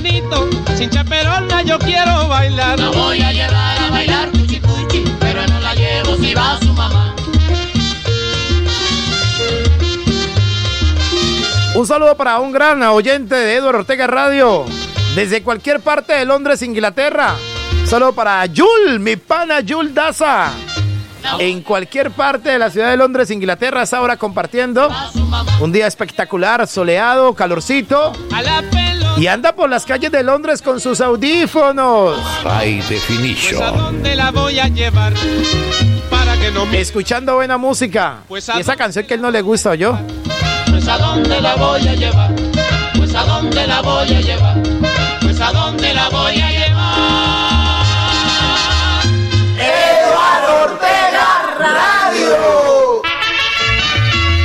[0.00, 2.78] hermanito, sin chaperona yo quiero bailar.
[2.78, 6.72] La voy a llevar a bailar cuchi cuchi, pero no la llevo si va su
[6.72, 7.14] mamá.
[11.74, 14.64] Un saludo para un gran oyente de Edward Ortega Radio,
[15.14, 17.36] desde cualquier parte de Londres, Inglaterra.
[17.86, 20.52] Saludo para Jul, mi pana Jul Daza.
[21.38, 24.88] En cualquier parte de la ciudad de Londres, Inglaterra, está ahora compartiendo
[25.60, 28.12] un día espectacular, soleado, calorcito.
[29.16, 32.18] Y anda por las calles de Londres con sus audífonos.
[32.42, 33.58] High Definition.
[33.58, 35.12] Pues a dónde la voy a llevar
[36.08, 36.80] para que no me...
[36.80, 38.20] Escuchando buena música.
[38.28, 39.98] Pues a y esa canción que él no le gusta, yo.
[40.70, 42.34] Pues a dónde la voy a llevar,
[42.96, 44.56] pues a dónde la voy a llevar,
[45.20, 47.84] pues a dónde la voy a llevar.
[49.58, 52.79] Eduardo Ortega Radio.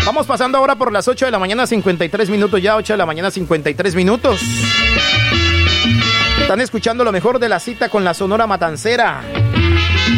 [0.05, 3.07] Vamos pasando ahora por las 8 de la mañana, 53 minutos ya, 8 de la
[3.07, 4.39] mañana, 53 minutos.
[6.39, 9.23] Están escuchando lo mejor de la cita con la Sonora Matancera.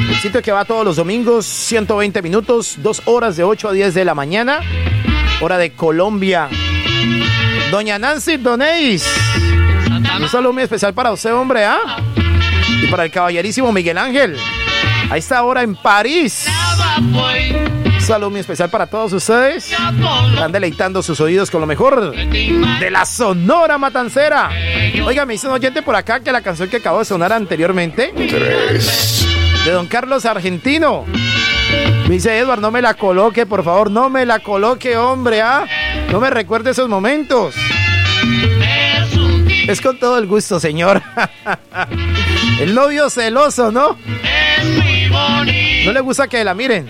[0.10, 3.94] El sitio que va todos los domingos, 120 minutos, 2 horas de 8 a 10
[3.94, 4.60] de la mañana,
[5.40, 6.50] hora de Colombia.
[7.72, 9.10] Doña Nancy Donéis.
[10.20, 11.80] Un saludo muy especial para usted, hombre, ¿ah?
[12.84, 14.38] Y para el caballerísimo Miguel Ángel.
[15.10, 16.46] A esta hora en París.
[18.08, 19.70] Un saludo muy especial para todos ustedes.
[19.70, 24.50] Están deleitando sus oídos con lo mejor de la Sonora Matancera.
[25.06, 28.14] Oiga, me dice un oyente por acá que la canción que acabó de sonar anteriormente.
[28.14, 31.04] De Don Carlos Argentino.
[32.08, 35.66] Me dice Edward, no me la coloque, por favor, no me la coloque, hombre, ¿ah?
[36.10, 37.56] No me recuerde esos momentos.
[39.68, 41.04] Es con todo el gusto, señor.
[42.62, 43.98] el novio celoso, ¿no?
[45.84, 46.90] No le gusta que la miren.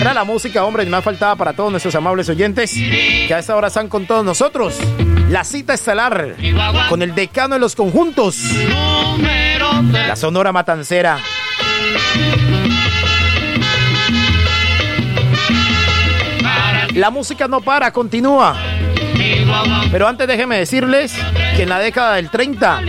[0.00, 3.56] Era la música, hombre, y más faltaba para todos nuestros amables oyentes que a esta
[3.56, 4.78] hora están con todos nosotros.
[5.28, 6.36] La cita estelar
[6.88, 8.38] con el decano de los conjuntos.
[9.92, 11.18] La Sonora Matancera.
[16.94, 18.56] La música no para, continúa.
[19.90, 21.14] Pero antes déjenme decirles
[21.56, 22.82] que en la década del 30,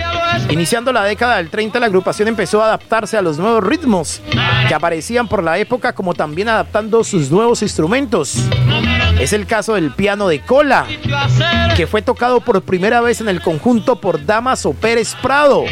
[0.49, 4.21] iniciando la década del 30, la agrupación empezó a adaptarse a los nuevos ritmos
[4.67, 8.35] que aparecían por la época, como también adaptando sus nuevos instrumentos.
[9.19, 10.85] Es el caso del piano de cola,
[11.75, 15.65] que fue tocado por primera vez en el conjunto por Damaso Pérez Prado.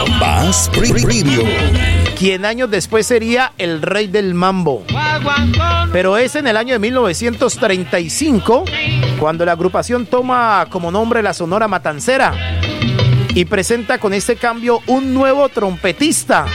[0.00, 1.97] Ortega.
[2.18, 4.84] Quien años después sería el rey del mambo.
[5.92, 8.64] Pero es en el año de 1935
[9.20, 12.34] cuando la agrupación toma como nombre la Sonora Matancera
[13.34, 16.46] y presenta con este cambio un nuevo trompetista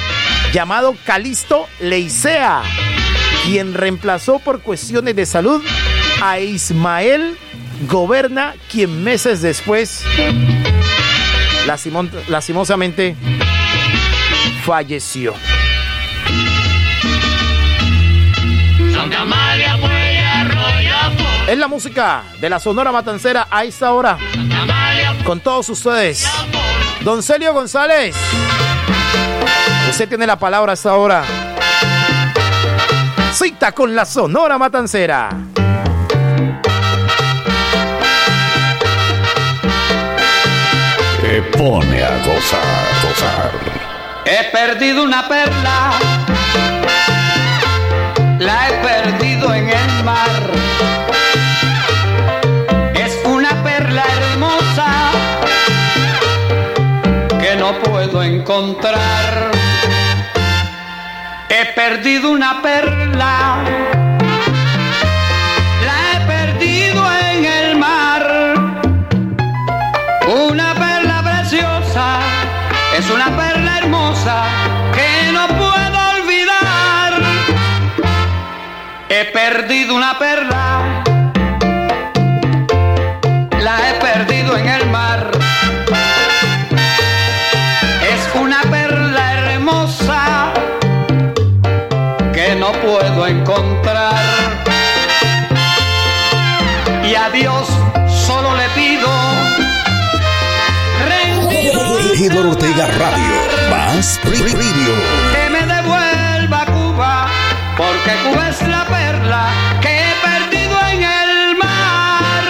[0.52, 2.62] llamado Calisto Leicea,
[3.46, 5.64] quien reemplazó por cuestiones de salud
[6.22, 7.38] a Ismael
[7.88, 10.04] Goberna, quien meses después
[12.28, 13.16] lastimosamente
[14.64, 15.34] falleció.
[18.94, 19.26] Santa
[21.48, 24.18] Es la música de la Sonora Matancera a esta hora.
[25.26, 26.26] Con todos ustedes.
[27.02, 28.16] Don Celio González.
[29.90, 31.24] Usted tiene la palabra a esta hora.
[33.34, 35.30] Cita con la Sonora Matancera.
[41.22, 42.62] Te pone a gozar,
[43.02, 43.73] gozar.
[44.26, 45.92] He perdido una perla,
[48.40, 50.52] la he perdido en el mar.
[52.96, 54.88] Es una perla hermosa
[57.42, 59.52] que no puedo encontrar.
[61.50, 63.58] He perdido una perla,
[79.24, 81.02] He perdido una perla,
[83.62, 85.32] la he perdido en el mar.
[88.02, 90.52] Es una perla hermosa
[92.34, 94.14] que no puedo encontrar.
[97.10, 97.70] Y a Dios
[98.28, 99.10] solo le pido
[102.26, 103.70] Eduardo Ortega Radio.
[103.70, 105.33] Más Preview.
[107.78, 109.46] Porque Cuba es la perla
[109.82, 112.44] que he perdido en el mar.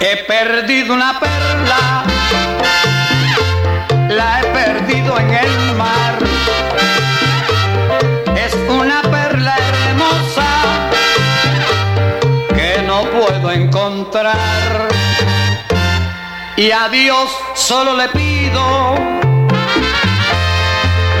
[0.00, 2.04] He perdido una perla,
[4.08, 5.63] la he perdido en el mar.
[13.94, 14.88] Encontrar.
[16.56, 18.94] Y a Dios solo le pido,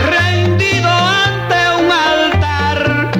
[0.08, 3.10] rendido ante un altar,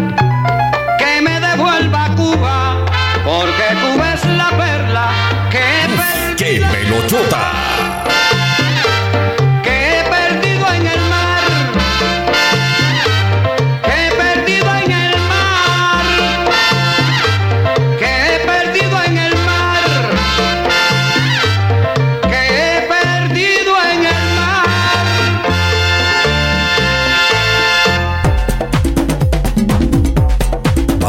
[0.98, 2.84] que me devuelva a Cuba,
[3.24, 5.10] porque Cuba es la perla
[5.50, 7.63] que he ¡Qué perdido,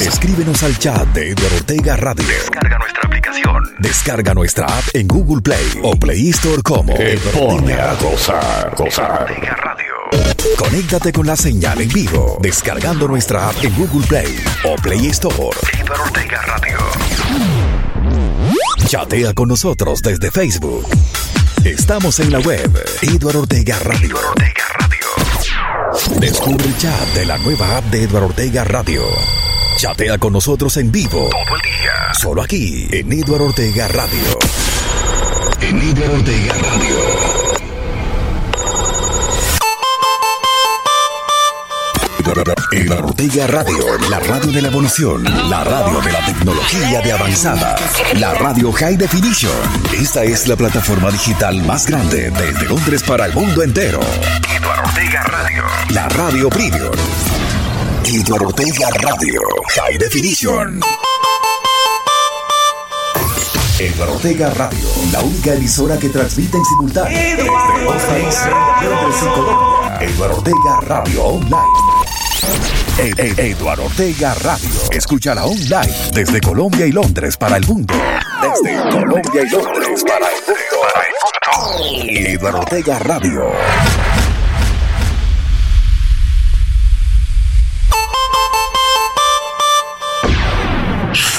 [0.00, 2.24] Escríbenos al chat de Eduardo Ortega Radio.
[2.26, 3.64] Descarga nuestra aplicación.
[3.78, 6.94] Descarga nuestra app en Google Play o Play Store como
[7.34, 9.22] pone a gozar, gozar.
[9.22, 9.92] Ortega Radio.
[10.56, 15.56] Conéctate con la señal en vivo, descargando nuestra app en Google Play o Play Store.
[15.78, 16.78] Eduardo Ortega Radio.
[18.86, 20.86] Chatea con nosotros desde Facebook.
[21.64, 22.70] Estamos en la web,
[23.02, 24.08] Eduardo Ortega Radio.
[24.08, 26.20] Eduardo Ortega Radio.
[26.20, 29.02] Descubre el chat de la nueva app de Eduardo Ortega Radio.
[29.76, 32.14] Chatea con nosotros en vivo, Todo el día.
[32.14, 34.38] solo aquí en Eduardo Ortega Radio.
[35.60, 36.96] En Eduardo Ortega Radio.
[42.20, 42.54] Eduardo
[43.08, 47.76] Ortega Radio, la radio de la evolución, la radio de la tecnología de avanzada,
[48.14, 49.52] la radio High Definition.
[50.00, 54.00] Esta es la plataforma digital más grande desde Londres para el mundo entero.
[54.56, 55.64] Eduardo Ortega Radio.
[55.90, 56.90] La radio Premium.
[58.04, 59.40] Eduardo Ortega Radio,
[59.76, 60.80] High Definition.
[63.78, 67.46] Eduardo Ortega Radio, la única emisora que transmite en simultáneo desde y
[69.34, 69.98] Colombia.
[70.00, 71.56] Eduardo Ortega Radio Online.
[72.98, 74.68] Ed- Ed- Eduardo Ortega Radio.
[74.90, 77.94] Escúchala online desde Colombia y Londres para el mundo.
[78.42, 80.60] Desde Colombia y Londres para el mundo.
[82.30, 83.52] Eduardo Ortega Radio.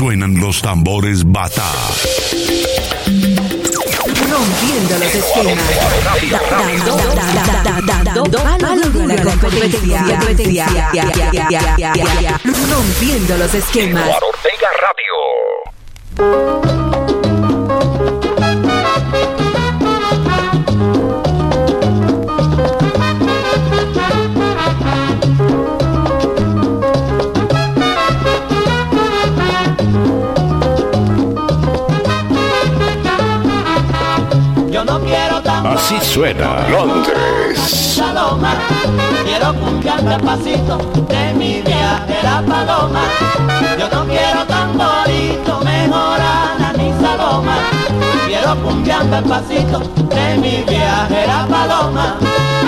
[0.04, 1.64] Suenan los tambores bata.
[4.30, 5.64] Rompiendo los esquemas.
[12.70, 14.10] Rompiendo los esquemas.
[14.22, 14.68] Ortega
[16.18, 16.73] Radio.
[35.84, 37.60] Así suena Londres.
[37.60, 38.54] Saloma,
[39.26, 40.78] quiero cumbia despacito
[41.10, 43.02] de mi viajera paloma.
[43.78, 47.58] Yo no quiero tamborito, mejor Ana ni Saloma.
[48.26, 52.16] Quiero cumbia despacito de mi viajera paloma.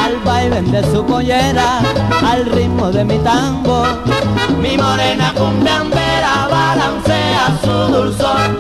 [0.04, 1.80] Al baile de su pollera,
[2.22, 3.86] al ritmo de mi tango.
[4.62, 8.60] Mi morena cumbiambera balancea su dulzor.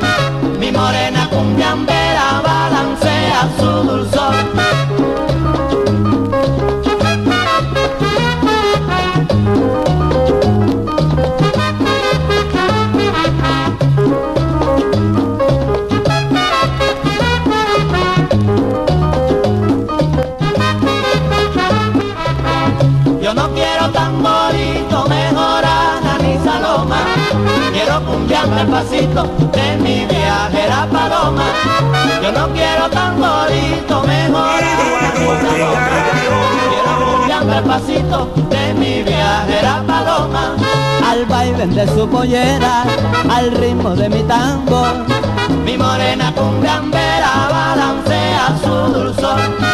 [0.58, 4.15] Mi morena cumbiambera balancea su dulzor.
[28.64, 31.46] Pasito de mi viajera paloma.
[32.24, 34.62] Yo no quiero tamborito, mejor.
[37.26, 40.56] Quiero pasito de mi viajera paloma.
[41.08, 42.84] Al baile de su pollera,
[43.30, 44.86] al ritmo de mi tango.
[45.66, 49.65] Mi morena cumbiambera balancea su dulzor.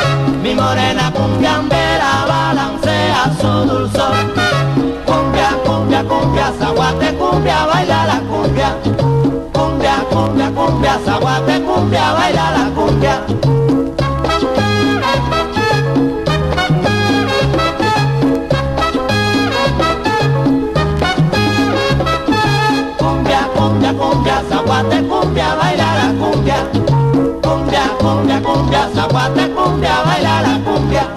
[29.08, 31.08] Cumbia, zaguate cumbia, baila la cumbia.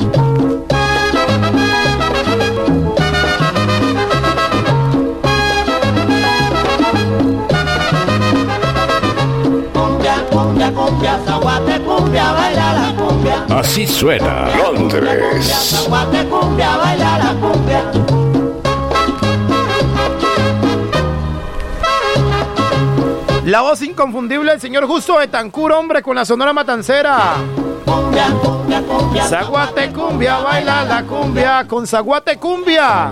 [9.72, 13.46] Cumbia, cumbia, cumbia, zaguate cumbia, baila la cumbia.
[13.50, 15.46] Así suena Londres.
[15.70, 17.82] Zaguate cumbia, baila la cumbia.
[23.44, 27.34] La voz inconfundible del señor Justo Betancur, hombre, con la sonora matancera.
[27.84, 29.24] Cumbia, cumbia, cumbia.
[29.24, 33.10] Zaguate cumbia, baila la cumbia con Zaguate cumbia.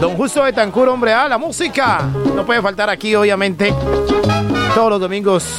[0.00, 2.02] Don Justo Betancur, hombre, ah, la música.
[2.34, 3.74] No puede faltar aquí, obviamente.
[4.74, 5.58] Todos los domingos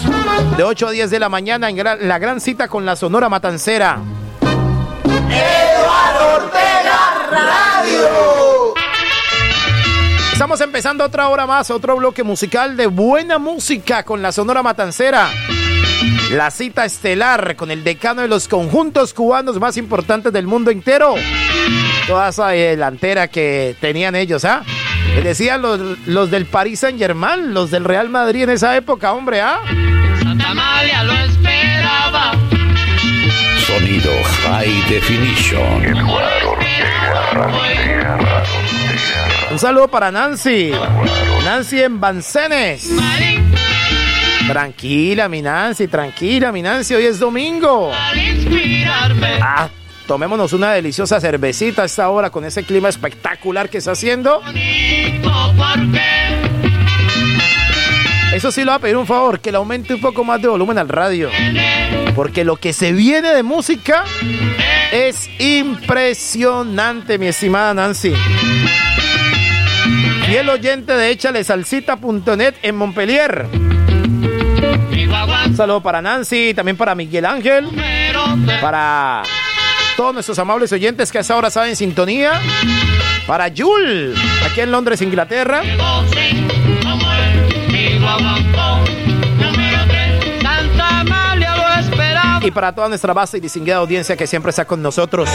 [0.58, 4.00] de 8 a 10 de la mañana en la gran cita con la sonora matancera.
[5.30, 8.74] Eduardo Ortega Radio.
[10.32, 15.30] Estamos empezando otra hora más, otro bloque musical de buena música con la Sonora Matancera.
[16.32, 21.16] La cita estelar con el decano de los conjuntos cubanos más importantes del mundo entero.
[22.08, 24.64] Toda esa delantera que tenían ellos, ¿ah?
[25.16, 29.14] Les decían los, los del Paris Saint Germain, los del Real Madrid en esa época,
[29.14, 29.60] hombre, ¿ah?
[30.22, 32.32] Santa Amalia lo esperaba.
[33.66, 34.12] Sonido
[34.44, 35.96] High Definition.
[39.52, 40.72] Un saludo para Nancy.
[41.44, 42.92] Nancy en Bancenes.
[44.48, 46.94] Tranquila, mi Nancy, tranquila, mi Nancy.
[46.94, 47.92] Hoy es domingo.
[49.42, 49.70] Ah,
[50.08, 54.42] tomémonos una deliciosa cervecita a esta hora con ese clima espectacular que está haciendo.
[58.34, 60.48] Eso sí le voy a pedir un favor, que le aumente un poco más de
[60.48, 61.30] volumen al radio.
[62.16, 64.04] Porque lo que se viene de música
[64.92, 68.14] es impresionante, mi estimada Nancy.
[70.30, 73.48] Y el oyente de échalesalsita.net en Montpellier.
[75.46, 77.70] Un saludo para Nancy, también para Miguel Ángel,
[78.62, 79.24] para
[79.98, 82.40] todos nuestros amables oyentes que a esa hora saben en sintonía,
[83.28, 84.16] para Jul,
[84.46, 85.62] aquí en Londres, Inglaterra,
[92.42, 95.30] y para toda nuestra base y distinguida audiencia que siempre está con nosotros.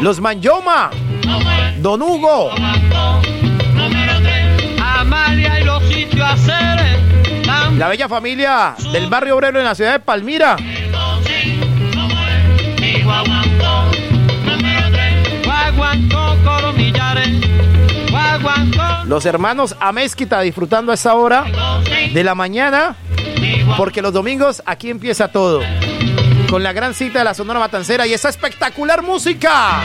[0.00, 0.90] Los Manyoma,
[1.78, 2.50] Don Hugo,
[4.80, 6.99] Amalia y los sitios.
[7.80, 10.58] La bella familia del barrio obrero en la ciudad de Palmira.
[19.06, 21.46] Los hermanos Amezquita disfrutando a esa hora
[22.12, 22.96] de la mañana,
[23.78, 25.62] porque los domingos aquí empieza todo.
[26.50, 29.80] Con la gran cita de la Sonora Matancera y esa espectacular música.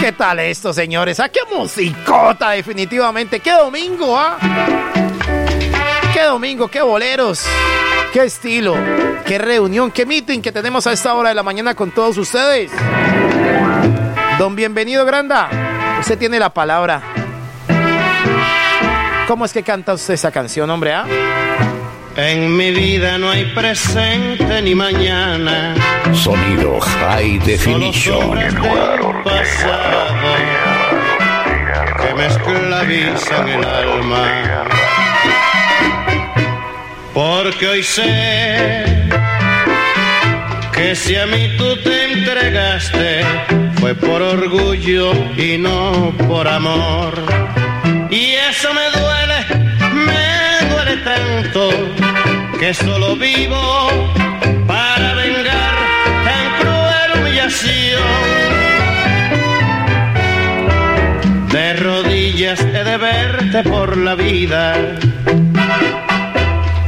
[0.00, 1.20] ¿Qué tal esto, señores?
[1.20, 3.38] ¿A qué musicota, definitivamente?
[3.38, 5.05] ¿Qué domingo, ah?
[6.16, 6.66] ¿Qué domingo?
[6.68, 7.44] ¿Qué boleros?
[8.10, 8.74] ¿Qué estilo?
[9.26, 9.90] ¿Qué reunión?
[9.90, 12.72] ¿Qué meeting que tenemos a esta hora de la mañana con todos ustedes?
[14.38, 15.50] Don Bienvenido Granda,
[16.00, 17.02] usted tiene la palabra.
[19.28, 20.94] ¿Cómo es que canta usted esa canción, hombre?
[20.94, 21.04] ah?
[22.16, 25.74] En mi vida no hay presente ni mañana.
[26.14, 28.38] Sonido High Definition.
[29.22, 30.06] pasado
[32.00, 34.66] que me esclavizan el alma.
[37.16, 38.84] Porque hoy sé
[40.74, 43.22] que si a mí tú te entregaste
[43.80, 47.14] fue por orgullo y no por amor.
[48.10, 49.38] Y eso me duele,
[49.94, 51.70] me duele tanto
[52.60, 53.88] que solo vivo
[54.66, 55.74] para vengar
[56.22, 58.02] tan cruel humillación.
[61.50, 64.74] De rodillas he de verte por la vida,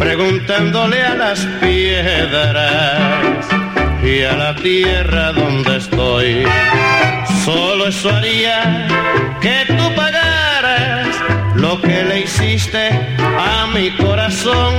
[0.09, 3.47] preguntándole a las piedras
[4.03, 6.45] y a la tierra donde estoy.
[7.45, 8.87] Solo eso haría
[9.43, 11.09] que tú pagaras
[11.57, 12.89] lo que le hiciste
[13.19, 14.77] a mi corazón,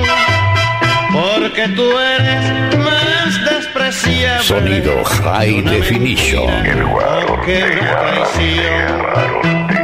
[1.13, 4.43] porque tú eres más despreciable.
[4.43, 6.63] Sonido High Definition.
[7.45, 9.78] que una traición.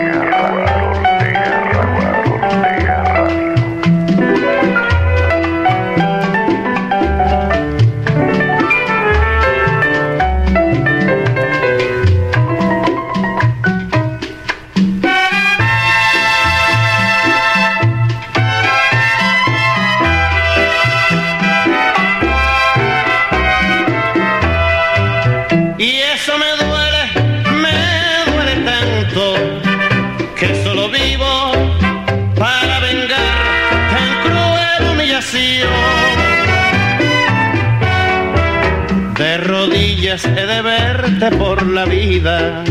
[40.23, 42.63] He de verte por la vida,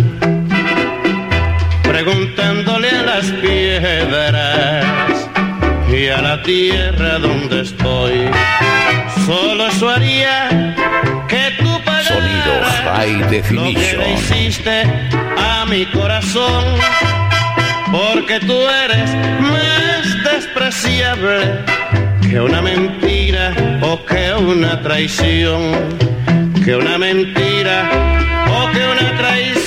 [1.83, 5.29] preguntándole a las piedras
[5.93, 8.31] y a la tierra donde estoy.
[9.27, 10.75] Solo eso haría
[11.29, 12.55] que tú pagaras Sonido
[12.95, 13.21] High
[13.51, 14.83] lo que le hiciste
[15.37, 16.65] a mi corazón,
[17.93, 21.59] porque tú eres más despreciable
[22.23, 26.14] que una mentira o que una traición,
[26.65, 27.91] que una mentira
[28.49, 29.64] o que una traición.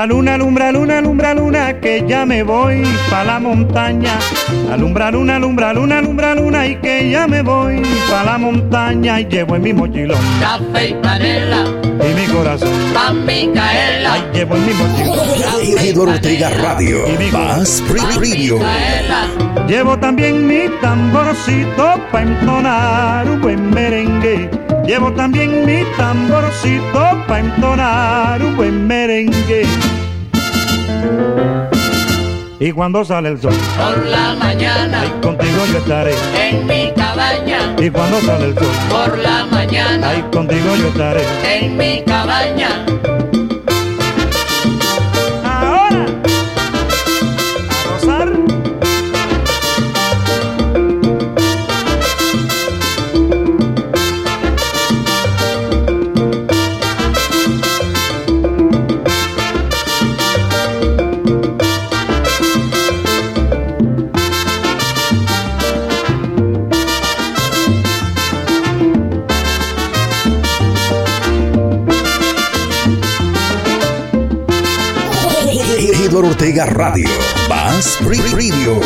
[0.00, 4.18] Alumbra luna, alumbra luna, alumbra luna, que ya me voy pa' la montaña.
[4.72, 9.26] Alumbra luna, alumbra luna, alumbra luna, y que ya me voy pa' la montaña y
[9.26, 12.70] llevo en mi mochilón Café y panela, y mi corazón.
[12.94, 14.14] pa' Micaela.
[14.14, 15.78] Ay, llevo en mi mochilón.
[15.84, 16.98] Eduardo Ortega Radio.
[17.30, 18.58] Más Radio.
[19.68, 24.48] Llevo también mi tamborcito pa' entonar un buen merengue.
[24.86, 29.62] Llevo también mi tamborcito pa' entonar un buen merengue.
[32.58, 36.14] Y cuando sale el sol, Por la mañana, contigo yo estaré.
[36.36, 37.58] en mi cabaña.
[37.78, 41.22] Y cuando sale el sol, Por la mañana, ahí contigo yo estaré.
[41.54, 42.84] en mi cabaña.
[76.56, 77.06] Radio.
[77.48, 78.80] Más Radio.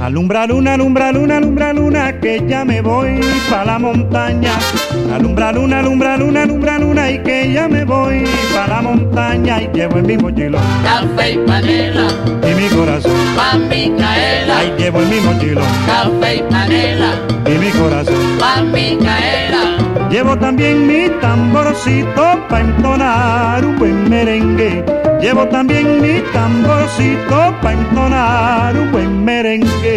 [0.00, 4.54] Alumbra luna, alumbra luna, alumbra luna, que ya me voy pa' la montaña.
[5.14, 9.68] Alumbra luna, alumbra luna, alumbra luna, y que ya me voy pa' la montaña y
[9.72, 12.08] llevo en mi mochilón Café y panela,
[12.42, 13.12] y mi corazón.
[13.36, 14.58] pa' Micaela.
[14.58, 17.12] Ahí llevo en mi mochilón Café y panela,
[17.46, 18.38] y mi corazón.
[18.40, 19.69] pa' Micaela.
[20.10, 24.84] Llevo también mi tamborcito pa' entonar un buen merengue.
[25.20, 29.96] Llevo también mi tamborcito pa' entonar un buen merengue.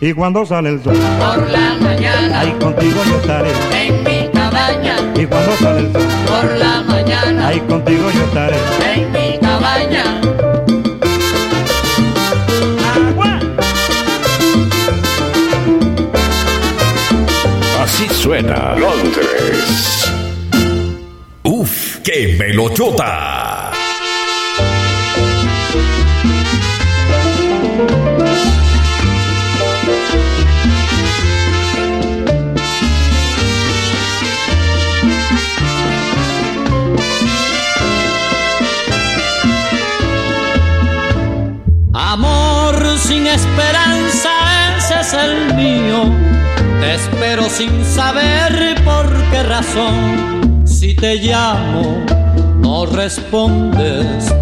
[0.00, 3.50] Y cuando sale el sol, Por la mañana, ahí contigo yo estaré.
[3.74, 4.96] en mi cabaña.
[5.16, 8.56] Y cuando sale el sol, Por la mañana, ahí contigo yo estaré.
[8.94, 10.47] en mi cabaña.
[18.28, 20.12] Suena Londres.
[21.44, 23.70] Uf, qué melochota.
[41.94, 44.30] Amor sin esperanza,
[44.76, 46.27] ese es el mío.
[46.88, 50.62] Espero sin saber por qué razón.
[50.64, 52.02] Si te llamo,
[52.60, 54.32] no respondes.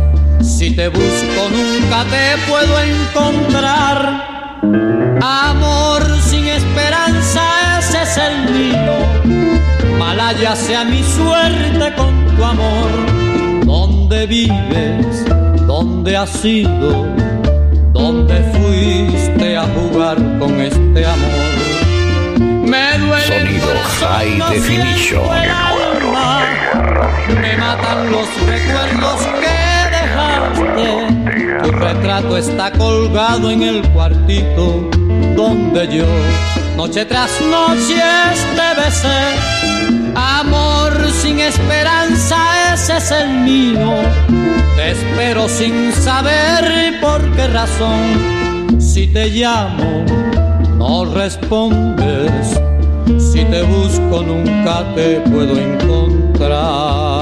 [0.40, 4.22] Si te busco, nunca te puedo encontrar.
[5.20, 8.94] Amor sin esperanza, ese es el mío.
[9.98, 12.92] Malaya sea mi suerte con tu amor.
[13.64, 15.24] ¿Dónde vives?
[15.66, 17.08] ¿Dónde has ido?
[17.92, 21.35] ¿Dónde fuiste a jugar con este amor?
[22.66, 23.68] Me duele el Sonido
[24.00, 25.22] High Definition.
[27.40, 29.56] Me matan los recuerdos que
[29.96, 31.62] dejaste.
[31.62, 34.90] Tu retrato está colgado en el cuartito
[35.36, 36.06] donde yo
[36.76, 38.02] noche tras noche
[38.56, 40.14] te besé.
[40.14, 42.36] Amor sin esperanza,
[42.74, 43.92] ese es el mío.
[44.76, 48.80] Te espero sin saber por qué razón.
[48.80, 50.04] Si te llamo,
[50.88, 52.60] no respondes.
[53.18, 57.16] Si te busco nunca te puedo encontrar.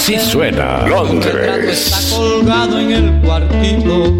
[0.00, 2.10] Así suena Está Londres.
[2.16, 4.10] colgado en el cuartito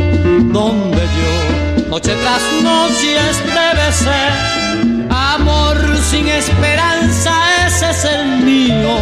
[0.53, 1.89] donde yo.
[1.89, 3.17] Noche tras noche
[3.47, 5.09] debe ser.
[5.11, 5.79] Amor
[6.11, 7.33] sin esperanza
[7.67, 8.95] ese es el mío.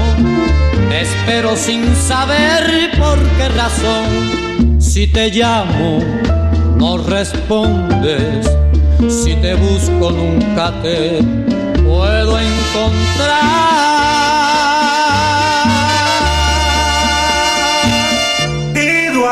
[0.92, 4.80] Espero sin saber por qué razón.
[4.80, 5.98] Si te llamo
[6.76, 8.48] no respondes.
[9.08, 11.18] Si te busco nunca te
[11.84, 13.97] puedo encontrar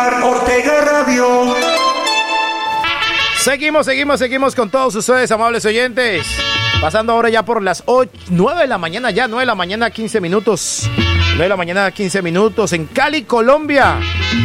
[0.07, 1.57] Eduard Ortega Radio.
[3.39, 6.27] Seguimos, seguimos, seguimos con todos ustedes, amables oyentes.
[6.81, 9.91] Pasando ahora ya por las 8, 9 de la mañana, ya 9 de la mañana,
[9.91, 10.89] 15 minutos.
[11.31, 13.99] 9 de la mañana, 15 minutos en Cali, Colombia.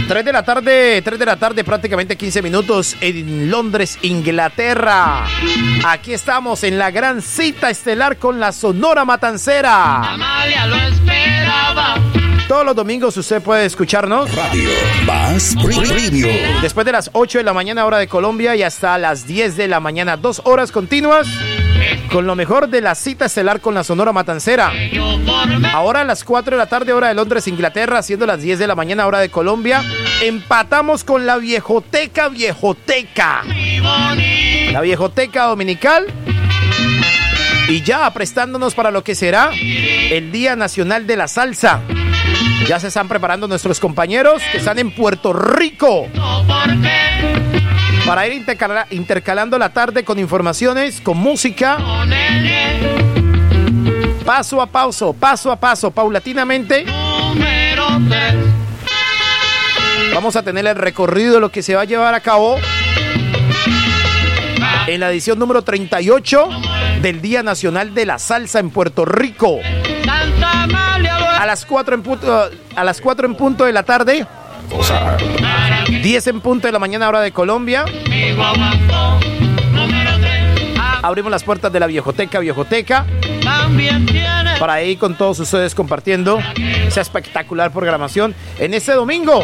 [0.07, 5.25] 3 de la tarde, 3 de la tarde, prácticamente 15 minutos en Londres, Inglaterra.
[5.85, 10.13] Aquí estamos en la gran cita estelar con la Sonora Matancera.
[10.13, 12.30] Amalia lo esperaba.
[12.51, 14.29] Todos los domingos usted puede escucharnos.
[14.35, 14.69] Radio
[15.05, 16.27] Más Radio.
[16.61, 19.69] Después de las 8 de la mañana, hora de Colombia, y hasta las 10 de
[19.69, 21.29] la mañana, dos horas continuas.
[22.11, 24.73] Con lo mejor de la cita estelar con la Sonora Matancera.
[25.71, 28.67] Ahora a las 4 de la tarde, hora de Londres, Inglaterra, siendo las 10 de
[28.67, 29.81] la mañana, hora de Colombia.
[30.21, 33.43] Empatamos con la viejoteca, viejoteca.
[34.73, 36.07] La viejoteca dominical.
[37.69, 41.79] Y ya prestándonos para lo que será el Día Nacional de la Salsa.
[42.67, 46.07] Ya se están preparando nuestros compañeros que están en Puerto Rico.
[48.05, 51.77] Para ir intercala- intercalando la tarde con informaciones, con música.
[54.25, 56.85] Paso a paso, paso a paso, paulatinamente.
[60.13, 62.57] Vamos a tener el recorrido de lo que se va a llevar a cabo
[64.87, 66.49] en la edición número 38
[67.01, 69.59] del Día Nacional de la Salsa en Puerto Rico.
[71.41, 74.27] A las 4 en punto, a las 4 en punto de la tarde.
[75.89, 77.83] 10 en punto de la mañana hora de Colombia.
[81.01, 83.07] Abrimos las puertas de la Viejoteca, Viejoteca.
[84.59, 86.39] Para ir con todos ustedes compartiendo
[86.85, 89.43] esa espectacular programación en este domingo.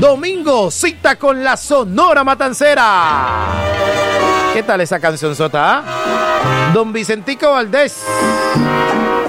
[0.00, 3.52] Domingo, cita con la Sonora Matancera.
[4.52, 5.84] ¿Qué tal esa canción sota?
[5.86, 6.70] ah?
[6.74, 8.04] Don Vicentico Valdés.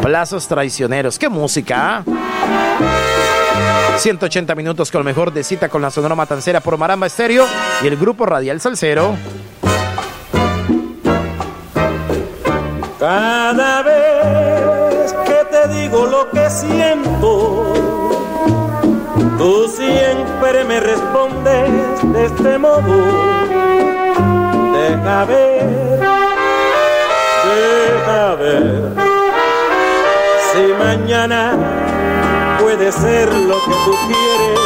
[0.02, 1.20] Plazos traicioneros.
[1.20, 2.04] ¿Qué música?
[2.08, 2.22] ah?
[3.98, 7.46] 180 minutos con lo mejor de cita con la Sonora Matancera por Maramba Estéreo
[7.84, 9.16] y el grupo Radial Salcero.
[13.00, 17.74] Cada vez que te digo lo que siento,
[19.38, 22.82] tú siempre me respondes de este modo.
[24.74, 26.00] Deja ver,
[27.46, 29.01] deja ver,
[32.62, 34.60] puede ser lo que tú quieres.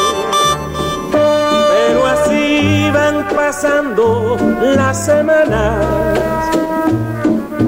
[1.12, 4.38] Pero así van pasando
[4.76, 6.16] las semanas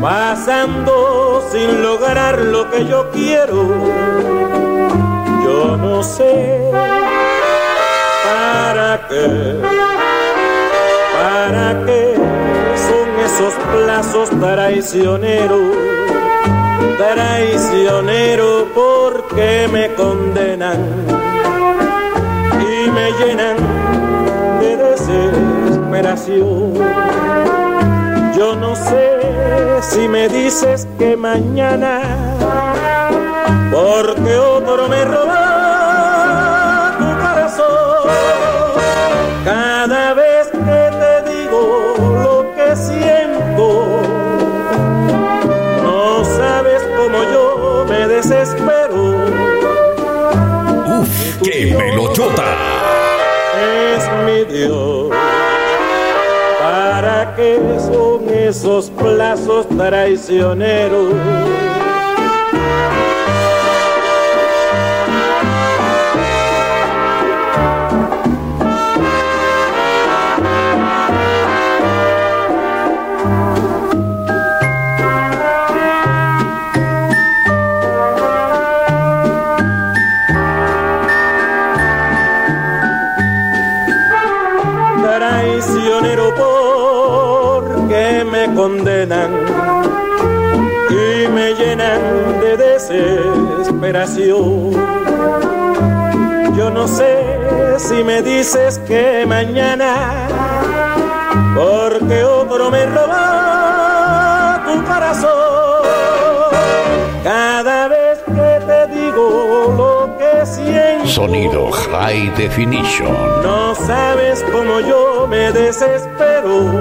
[0.01, 3.67] pasando sin lograr lo que yo quiero.
[5.43, 6.71] Yo no sé
[8.23, 9.55] para qué,
[11.13, 12.15] para qué
[12.85, 15.75] son esos plazos traicioneros,
[16.97, 20.77] traicioneros porque me condenan
[22.59, 23.57] y me llenan
[24.59, 26.73] de desesperación.
[28.37, 29.19] Yo no sé
[29.81, 32.01] si me dices que mañana,
[33.71, 35.46] porque otro me roba
[56.59, 61.13] ¿Para qué son esos plazos traicioneros?
[93.87, 94.71] Desesperación.
[96.57, 100.27] Yo no sé si me dices que mañana,
[101.55, 105.31] porque otro me roba tu corazón.
[107.23, 113.15] Cada vez que te digo lo que siento, Sonido High Definition.
[113.43, 116.71] No sabes cómo yo me desespero.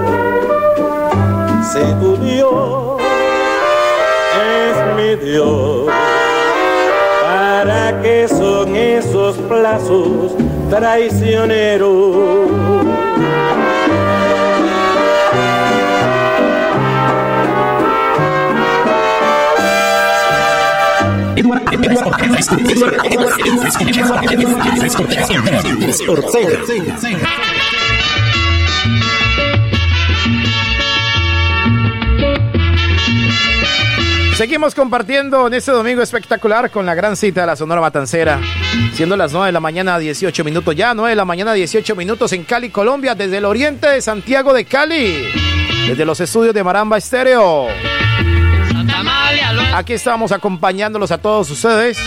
[1.73, 3.03] Si tu Dios
[4.41, 5.91] es mi Dios,
[8.07, 10.33] ¿para qué son esos plazos
[10.71, 12.47] traicioneros?
[34.37, 38.39] Seguimos compartiendo en este domingo espectacular con la gran cita de la Sonora Matancera.
[38.93, 42.35] Siendo las 9 de la mañana, 18 minutos ya, 9 de la mañana, 18 minutos
[42.35, 45.25] en Cali, Colombia, desde el oriente de Santiago de Cali,
[45.89, 47.69] desde los estudios de Maramba Estéreo.
[49.75, 51.99] Aquí estamos acompañándolos a todos ustedes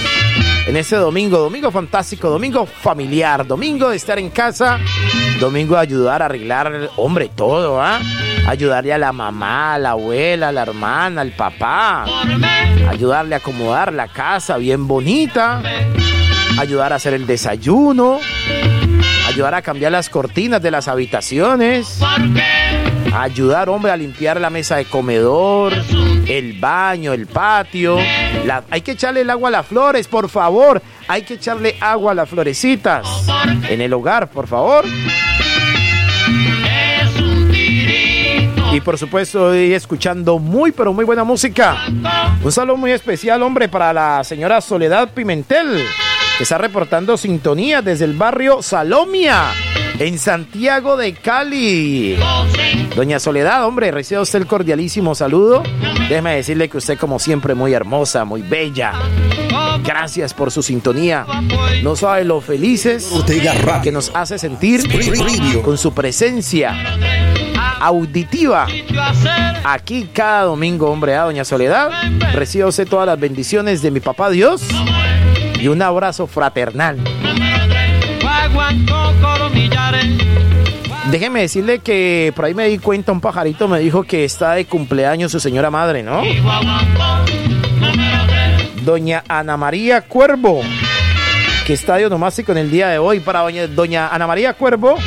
[0.69, 4.77] en este domingo, domingo fantástico, domingo familiar, domingo de estar en casa,
[5.39, 7.99] domingo de ayudar a arreglar, hombre, todo, ¿ah?
[8.45, 12.05] Ayudarle a la mamá, a la abuela, a la hermana, al papá,
[12.87, 15.63] ayudarle a acomodar la casa bien bonita,
[16.59, 18.19] ayudar a hacer el desayuno,
[19.27, 21.99] ayudar a cambiar las cortinas de las habitaciones
[23.14, 25.73] ayudar, hombre, a limpiar la mesa de comedor,
[26.27, 27.98] el baño, el patio.
[28.69, 30.81] Hay que echarle el agua a las flores, por favor.
[31.07, 33.07] Hay que echarle agua a las florecitas.
[33.69, 34.86] En el hogar, por favor.
[38.72, 41.77] Y por supuesto, hoy escuchando muy, pero muy buena música.
[42.44, 45.84] Un saludo muy especial, hombre, para la señora Soledad Pimentel,
[46.38, 49.45] que está reportando sintonía desde el barrio Salomia,
[49.99, 52.17] en Santiago de Cali.
[52.95, 55.61] Doña Soledad, hombre, recibe usted el cordialísimo saludo.
[56.07, 58.93] Déjeme decirle que usted, como siempre, muy hermosa, muy bella.
[59.84, 61.26] Gracias por su sintonía.
[61.84, 63.11] No sabe lo felices
[63.84, 64.84] que nos hace sentir
[65.63, 66.73] con su presencia
[67.81, 68.67] auditiva.
[69.63, 71.91] Aquí cada domingo, hombre, a Doña Soledad.
[72.34, 74.63] Recibe usted todas las bendiciones de mi papá Dios
[75.59, 76.97] y un abrazo fraternal.
[81.11, 84.65] Déjeme decirle que por ahí me di cuenta, un pajarito me dijo que está de
[84.65, 86.21] cumpleaños su señora madre, ¿no?
[88.84, 90.61] Doña Ana María Cuervo,
[91.65, 93.19] que está de onomástico en el día de hoy.
[93.21, 94.97] Para doña, doña Ana María Cuervo,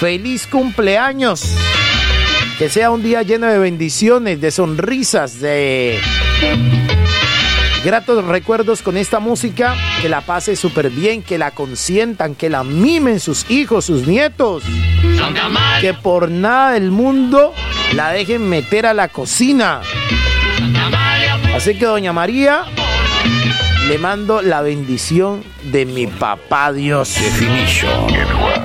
[0.00, 1.56] feliz cumpleaños.
[2.58, 6.00] Que sea un día lleno de bendiciones, de sonrisas, de
[7.84, 9.74] gratos recuerdos con esta música.
[10.00, 14.64] Que la pase súper bien, que la consientan, que la mimen sus hijos, sus nietos.
[15.80, 17.52] Que por nada del mundo
[17.94, 19.80] la dejen meter a la cocina.
[21.54, 22.64] Así que, doña María,
[23.88, 27.16] le mando la bendición de mi papá Dios.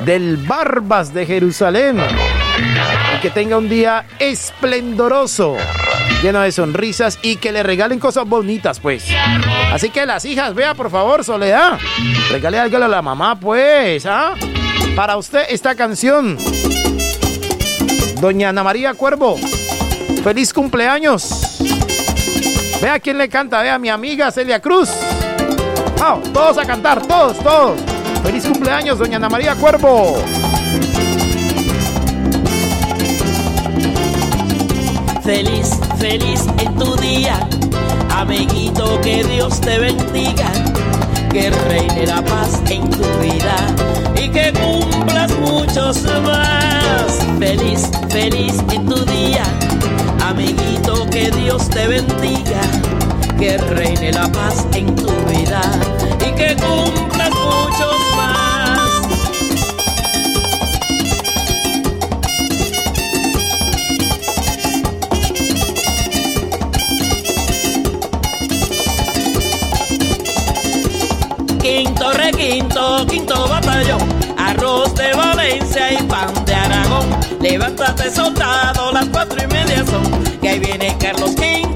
[0.06, 1.98] Del Barbas de Jerusalén.
[3.28, 5.58] Que tenga un día esplendoroso,
[6.24, 9.04] lleno de sonrisas y que le regalen cosas bonitas, pues.
[9.74, 11.78] Así que las hijas, vea por favor, Soledad.
[12.32, 14.34] Regale algo a la mamá, pues, ¿ah?
[14.96, 16.38] Para usted esta canción.
[18.22, 19.38] Doña Ana María Cuervo,
[20.24, 21.58] feliz cumpleaños.
[22.82, 24.90] Vea quién le canta, vea mi amiga Celia Cruz.
[26.02, 27.78] Ah, todos a cantar, todos, todos.
[28.24, 30.16] Feliz cumpleaños, doña Ana María Cuervo.
[35.28, 37.38] Feliz, feliz en tu día,
[38.12, 40.50] amiguito, que Dios te bendiga,
[41.30, 43.58] que reine la paz en tu vida
[44.16, 47.20] y que cumplas muchos más.
[47.40, 49.44] Feliz, feliz en tu día,
[50.26, 52.62] amiguito, que Dios te bendiga,
[53.38, 55.62] que reine la paz en tu vida
[56.22, 58.37] y que cumplas muchos más.
[72.50, 74.00] Quinto quinto batallón,
[74.38, 77.06] arroz de Valencia y pan de Aragón.
[77.42, 81.67] Levántate soldado, las cuatro y media son, que ahí viene Carlos Quinto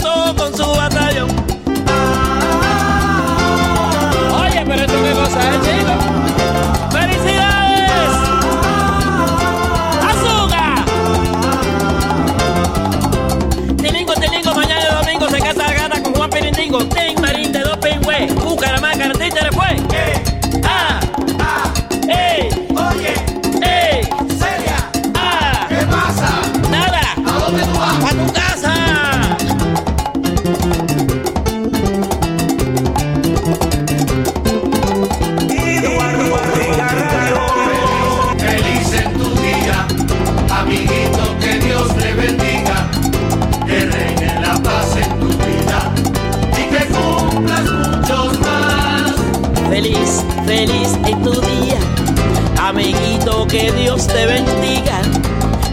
[53.51, 55.01] que Dios te bendiga,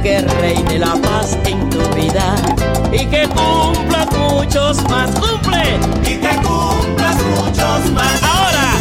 [0.03, 2.35] que reine la paz en tu vida
[2.91, 5.09] y que cumplas muchos más.
[5.13, 5.79] ¡Cumple!
[6.03, 8.23] Y que cumplas muchos más.
[8.25, 8.73] Ahora.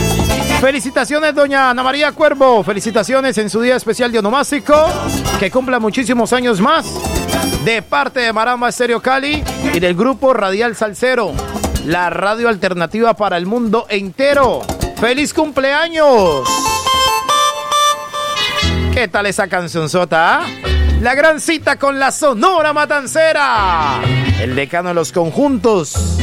[0.59, 2.63] Felicitaciones, doña Ana María Cuervo.
[2.63, 4.73] Felicitaciones en su día especial de onomástico.
[5.39, 6.87] Que cumpla muchísimos años más.
[7.63, 9.43] De parte de Maramba Estéreo Cali
[9.75, 11.33] y del grupo Radial Salcero.
[11.85, 14.61] La radio alternativa para el mundo entero.
[14.99, 16.56] ¡Feliz cumpleaños!
[18.93, 20.41] ¿Qué tal esa cancionzota?
[20.41, 20.47] ah?
[21.01, 23.99] La gran cita con la Sonora Matancera.
[24.41, 26.17] El decano de los conjuntos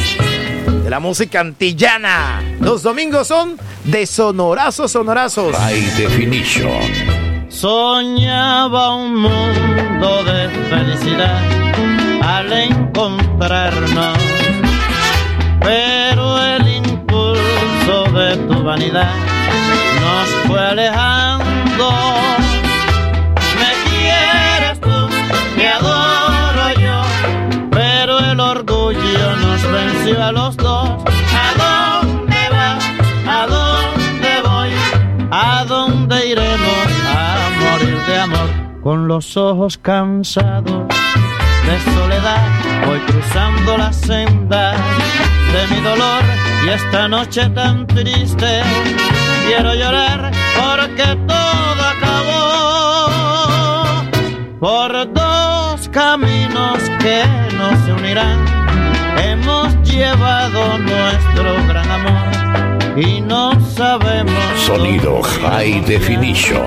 [0.83, 2.43] de la música antillana.
[2.61, 5.57] Los domingos son de sonorazos, sonorazos.
[5.57, 6.81] High Definition.
[7.49, 11.41] Soñaba un mundo de felicidad
[12.23, 14.19] al encontrarnos,
[15.61, 19.15] pero el impulso de tu vanidad
[20.01, 21.91] nos fue alejando.
[30.05, 30.89] Venció a los dos.
[31.33, 32.85] ¿A dónde vas?
[33.27, 34.71] ¿A dónde voy?
[35.31, 38.51] ¿A dónde iremos a morir de amor?
[38.83, 40.89] Con los ojos cansados
[41.67, 42.43] de soledad,
[42.87, 44.73] voy cruzando la senda
[45.53, 46.23] de mi dolor
[46.67, 48.63] y esta noche tan triste
[49.47, 53.09] quiero llorar porque todo acabó
[54.61, 57.25] por dos caminos que
[57.57, 58.44] no se unirán.
[59.95, 64.35] Llevado nuestro gran amor y no sabemos.
[64.67, 66.67] Sonido High Definition.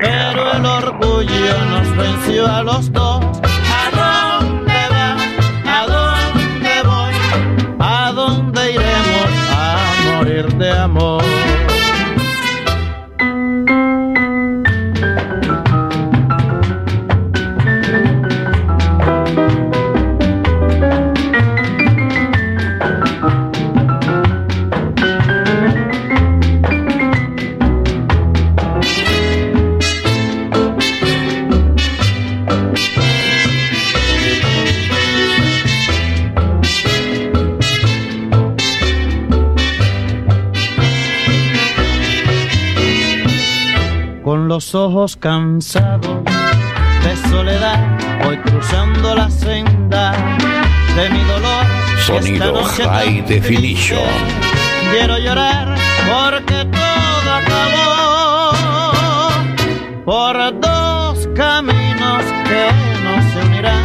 [0.00, 3.09] Pero el orgullo nos venció a los dos.
[44.50, 46.24] Los ojos cansados
[47.04, 47.78] de soledad,
[48.24, 50.10] voy cruzando la senda
[50.96, 51.64] de mi dolor.
[52.04, 54.00] Sonido High Definition.
[54.90, 55.76] Quiero llorar
[56.08, 58.50] porque todo acabó
[60.04, 62.64] por dos caminos que
[63.04, 63.84] no se unirán.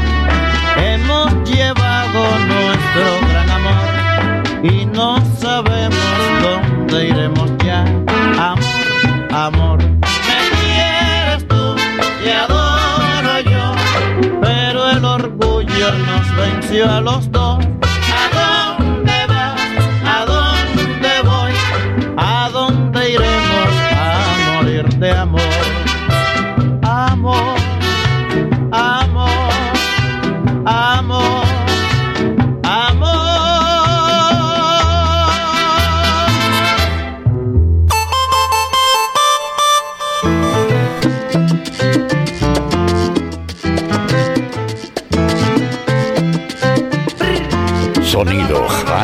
[0.77, 2.21] Hemos llevado
[2.53, 3.85] nuestro gran amor
[4.63, 5.99] y no sabemos
[6.41, 7.44] dónde iremos
[15.93, 17.54] nos venció a los dos.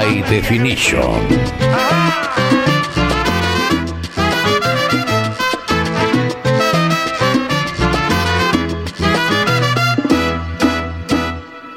[0.02, 1.22] High Definition.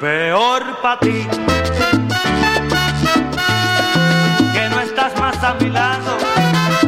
[0.01, 1.27] Peor para ti
[4.53, 6.17] que no estás más a mi lado,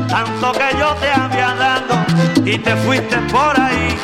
[0.10, 1.96] tanto que yo te había dado
[2.46, 3.96] y te fuiste por ahí.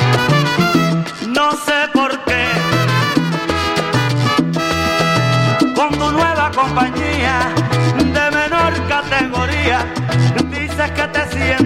[9.63, 9.85] Categoría,
[10.49, 11.62] dices que te sientes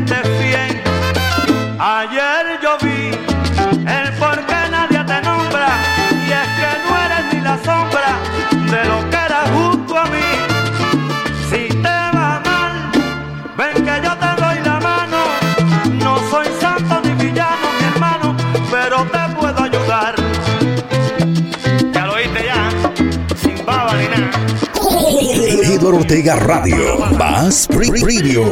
[25.99, 28.45] Ortega Radio, más preview.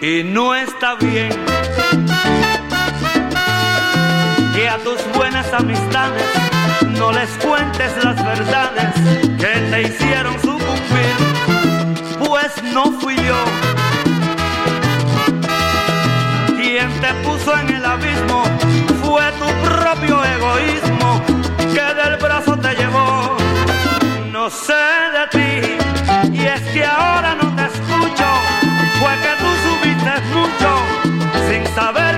[0.00, 1.30] Y no está bien
[4.54, 6.22] que a tus buenas amistades
[6.96, 8.94] no les cuentes las verdades
[9.36, 11.16] que te hicieron sucumbir,
[12.20, 13.59] pues no fui yo
[17.58, 18.42] en el abismo
[19.02, 21.22] fue tu propio egoísmo
[21.74, 23.36] que del brazo te llevó.
[24.30, 24.84] No sé
[25.16, 28.28] de ti y es que ahora no te escucho,
[29.00, 30.70] fue que tú subiste mucho
[31.48, 32.09] sin saber.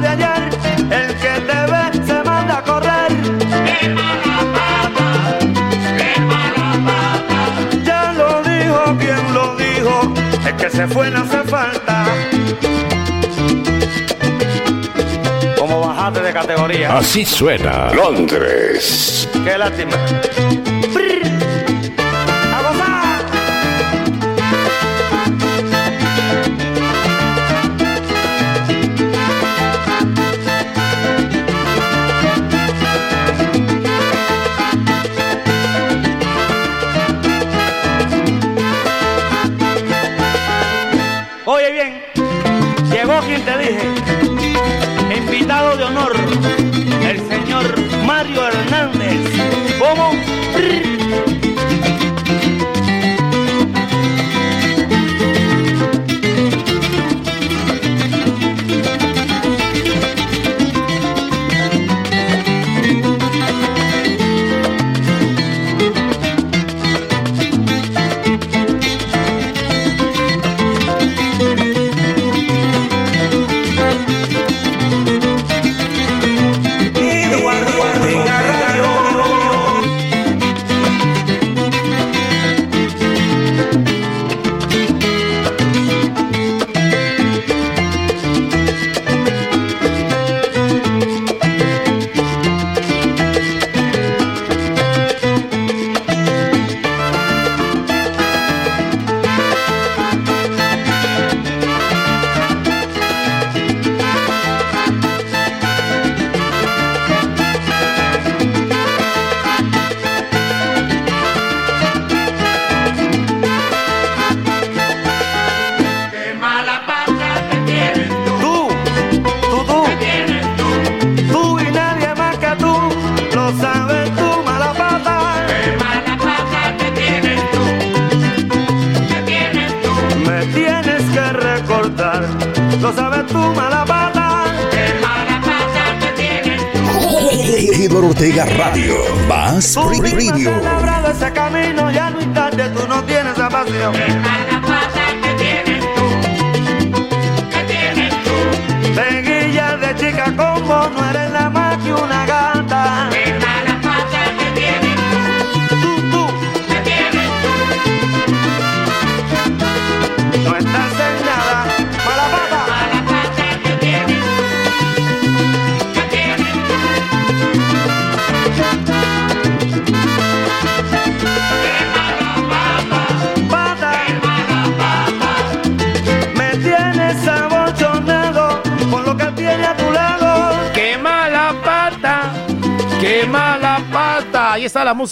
[0.00, 0.50] de ayer,
[0.90, 3.12] el que te ve se manda a correr.
[3.80, 5.38] ¡Qué mala pata!
[5.98, 7.82] ¡Qué mala pata!
[7.84, 10.14] Ya lo dijo quien lo dijo,
[10.46, 12.06] el que se fue no hace falta.
[15.58, 16.96] Como bajaste de categoría.
[16.96, 19.28] Así suena Londres.
[19.44, 19.96] Qué lástima.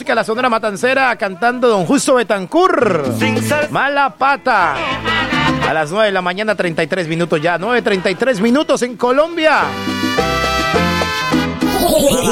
[0.09, 3.05] Música la Sonora Matancera cantando Don Justo Betancur.
[3.68, 4.74] Mala pata.
[5.68, 7.59] A las 9 de la mañana, 33 minutos ya.
[7.59, 9.64] 9.33 minutos en Colombia.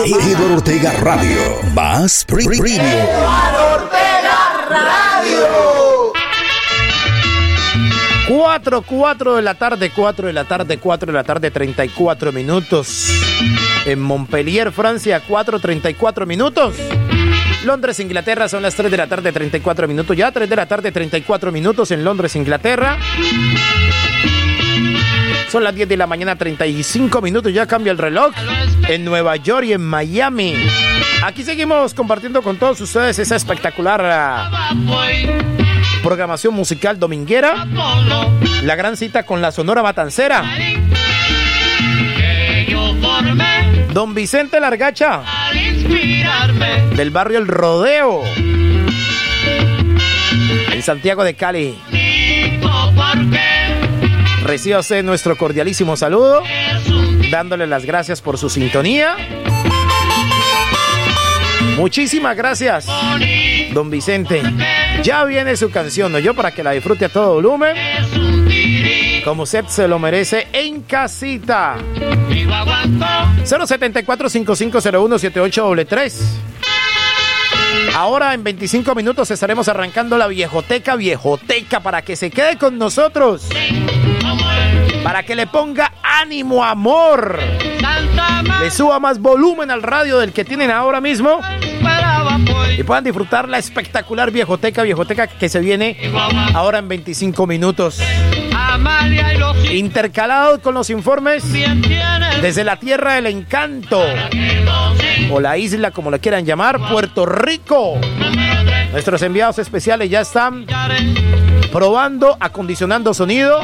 [0.06, 1.38] Eduardo Ortega Radio.
[1.74, 2.80] Más premium.
[2.80, 4.38] Eduardo Ortega
[4.70, 6.12] Radio.
[8.26, 13.10] 4, 4 de la tarde, 4 de la tarde, 4 de la tarde, 34 minutos.
[13.84, 16.74] En Montpellier, Francia, 4.34 minutos.
[17.66, 20.16] Londres, Inglaterra, son las 3 de la tarde, 34 minutos.
[20.16, 22.96] Ya 3 de la tarde, 34 minutos en Londres, Inglaterra.
[25.50, 27.52] Son las 10 de la mañana, 35 minutos.
[27.52, 28.32] Ya cambia el reloj
[28.88, 30.54] en Nueva York y en Miami.
[31.24, 34.72] Aquí seguimos compartiendo con todos ustedes esa espectacular ah,
[36.02, 37.66] programación musical dominguera.
[38.62, 40.44] La gran cita con la Sonora Matancera.
[43.92, 45.22] Don Vicente Largacha.
[46.96, 48.22] Del barrio El Rodeo.
[50.72, 51.74] En Santiago de Cali.
[54.44, 56.42] Recíbase nuestro cordialísimo saludo.
[57.30, 59.16] Dándole las gracias por su sintonía.
[61.76, 62.86] Muchísimas gracias,
[63.72, 64.42] don Vicente.
[65.02, 66.18] Ya viene su canción, ¿no?
[66.18, 67.76] Yo para que la disfrute a todo volumen.
[69.26, 71.78] Como usted se lo merece en casita.
[73.44, 76.40] 074 5501 7833
[77.96, 83.48] Ahora en 25 minutos estaremos arrancando la viejoteca, viejoteca, para que se quede con nosotros.
[85.02, 87.40] Para que le ponga ánimo, amor.
[88.60, 91.40] Le suba más volumen al radio del que tienen ahora mismo.
[92.78, 96.12] Y puedan disfrutar la espectacular viejoteca, viejoteca que se viene
[96.54, 98.00] ahora en 25 minutos.
[99.72, 101.44] Intercalado con los informes
[102.40, 104.02] desde la tierra del encanto
[105.30, 107.98] o la isla como la quieran llamar, Puerto Rico.
[108.92, 110.66] Nuestros enviados especiales ya están
[111.72, 113.60] probando, acondicionando sonido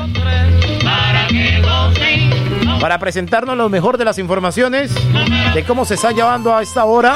[2.81, 4.93] para presentarnos lo mejor de las informaciones
[5.55, 7.15] de cómo se está llevando a esta hora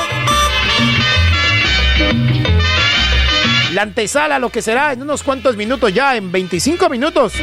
[3.76, 7.34] la antesala, lo que será en unos cuantos minutos ya, en 25 minutos,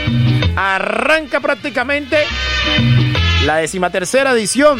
[0.55, 2.25] arranca prácticamente
[3.45, 4.79] la decimatercera edición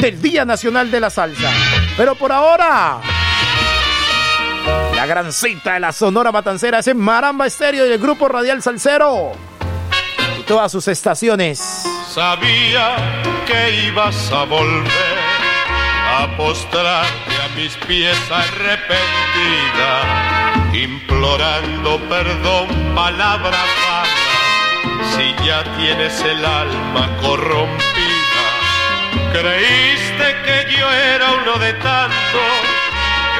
[0.00, 1.50] del Día Nacional de la Salsa.
[1.96, 3.00] Pero por ahora,
[4.94, 8.62] la gran cita de la Sonora Matancera es en Maramba Estéreo y el Grupo Radial
[8.62, 9.32] Salcero.
[10.38, 11.58] Y todas sus estaciones.
[12.08, 12.94] Sabía
[13.48, 15.18] que ibas a volver
[16.20, 19.92] a postrarte mis pies arrepentida,
[20.72, 24.08] implorando perdón, palabras vanas,
[25.14, 28.44] si ya tienes el alma corrompida.
[29.32, 32.52] Creíste que yo era uno de tantos,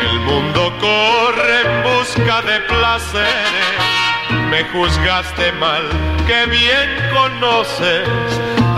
[0.02, 3.97] el mundo corre en busca de placeres.
[4.50, 5.82] Me juzgaste mal,
[6.26, 8.08] que bien conoces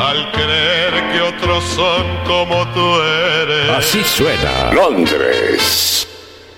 [0.01, 3.71] al creer que otros son como tú eres.
[3.71, 6.07] Así suena Londres.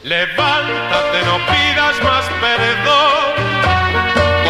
[0.03, 3.33] Levántate, no pidas más perdón.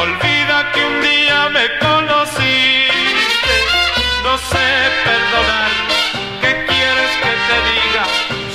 [0.00, 3.54] Olvida que un día me conociste.
[4.24, 4.68] No sé
[5.04, 5.70] perdonar.
[6.40, 8.04] ¿Qué quieres que te diga?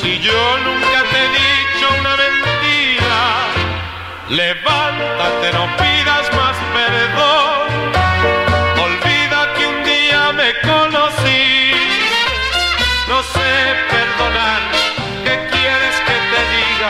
[0.02, 0.87] Si yo nunca
[4.30, 7.94] Levántate, no pidas más perdón.
[8.78, 11.72] Olvida que un día me conocí.
[13.08, 13.50] No sé
[13.90, 14.62] perdonar.
[15.24, 16.90] ¿Qué quieres que te diga?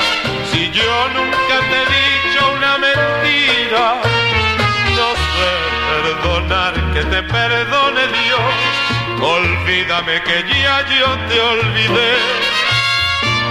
[0.51, 4.01] Si yo nunca te he dicho una mentira.
[4.95, 5.51] No sé
[5.91, 6.73] perdonar.
[6.91, 8.53] Que te perdone Dios.
[9.21, 12.17] Olvídame que ya yo te olvidé.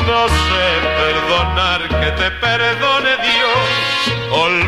[0.09, 0.67] No sé
[0.99, 1.89] perdonar.
[2.01, 3.76] Que te perdone Dios.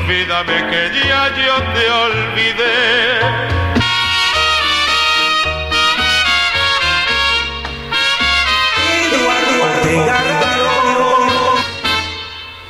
[0.09, 3.21] Olvídame que ya yo te olvidé.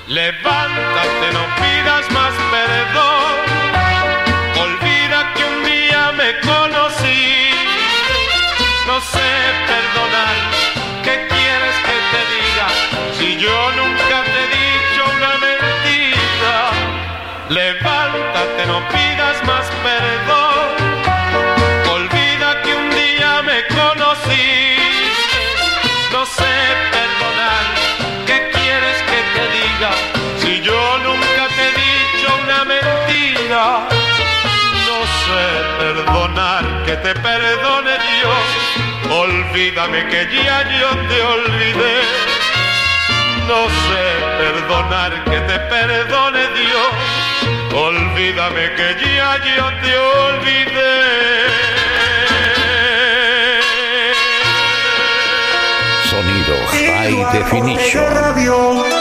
[0.09, 3.35] Levántate, no pidas más perdón.
[4.56, 7.51] Olvida que un día me conocí.
[8.89, 9.31] No sé
[9.69, 10.35] perdonar.
[11.05, 12.66] ¿Qué quieres que te diga?
[13.16, 13.88] Si yo nunca
[29.79, 33.87] Si yo nunca te he dicho una mentira.
[34.89, 35.47] No sé
[35.79, 38.45] perdonar, que te perdone Dios.
[39.09, 41.97] Olvídame que ya yo te olvidé.
[43.47, 44.05] No sé
[44.39, 46.93] perdonar, que te perdone Dios.
[47.73, 50.95] Olvídame que ya yo te olvidé.
[56.11, 58.98] Sonido High Definition.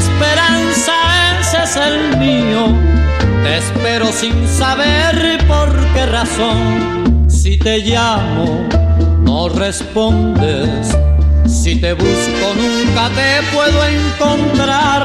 [0.00, 0.92] esperanza
[1.40, 2.74] ese es el mío.
[3.42, 7.26] Te espero sin saber por qué razón.
[7.28, 8.68] Si te llamo,
[9.22, 10.96] no respondes.
[11.46, 15.04] Si te busco, nunca te puedo encontrar.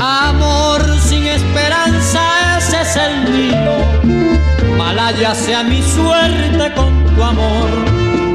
[0.00, 2.22] Amor sin esperanza,
[2.58, 4.76] ese es el mío.
[4.76, 7.70] Malaya sea mi suerte con tu amor.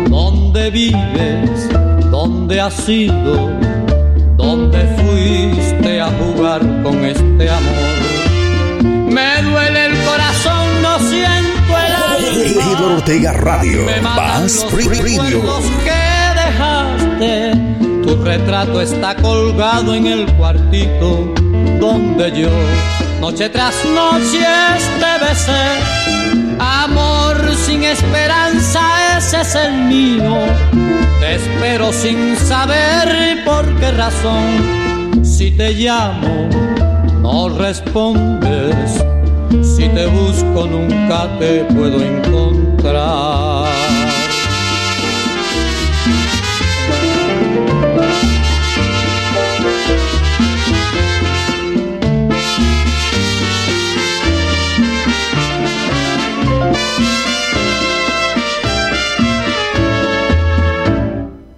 [0.10, 1.70] ¿Dónde vives?
[2.10, 3.50] ¿Dónde has ido?
[6.40, 9.12] ¿Dónde fuiste a jugar con este amor?
[9.12, 12.46] Me duele el corazón, no siento el alma.
[12.46, 13.86] Eduardo Ortega Radio.
[14.02, 15.42] Bass Radio.
[15.84, 16.02] que
[16.40, 17.52] dejaste.
[18.04, 21.34] Tu retrato está colgado en el cuartito
[21.80, 22.50] donde yo
[23.20, 24.46] noche tras noche
[25.00, 26.58] te besé.
[26.58, 30.38] Amor sin esperanza, ese es el mío.
[31.20, 34.79] Te espero sin saber por qué razón.
[35.40, 36.50] Si te llamo,
[37.22, 39.02] no respondes.
[39.64, 43.70] Si te busco, nunca te puedo encontrar.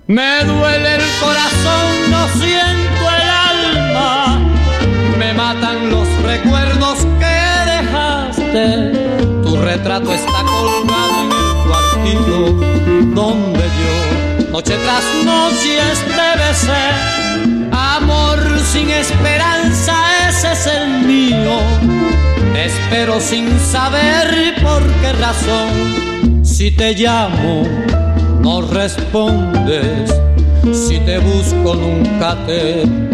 [0.06, 0.81] Me duele
[14.84, 17.72] yo, noche tras noche, te besé.
[17.72, 18.40] Amor
[18.72, 19.94] sin esperanza,
[20.30, 21.60] ese es el mío.
[22.54, 26.44] Te espero sin saber por qué razón.
[26.44, 27.68] Si te llamo,
[28.42, 30.14] no respondes.
[30.74, 33.11] Si te busco nunca te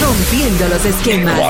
[0.00, 1.40] Rompiendo los esquemas.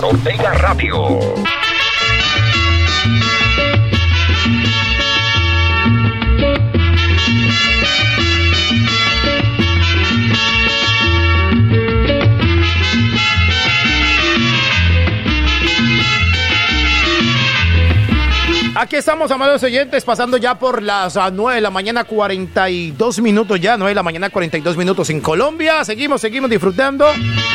[18.95, 23.61] Aquí estamos, amados oyentes, pasando ya por las ah, 9 de la mañana, 42 minutos
[23.61, 25.85] ya, 9 de la mañana, 42 minutos en Colombia.
[25.85, 27.05] Seguimos, seguimos disfrutando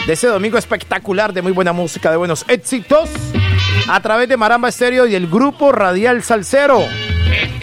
[0.05, 3.09] de ese domingo espectacular de muy buena música, de buenos éxitos,
[3.87, 6.83] a través de Maramba Estéreo y el grupo Radial Salcero,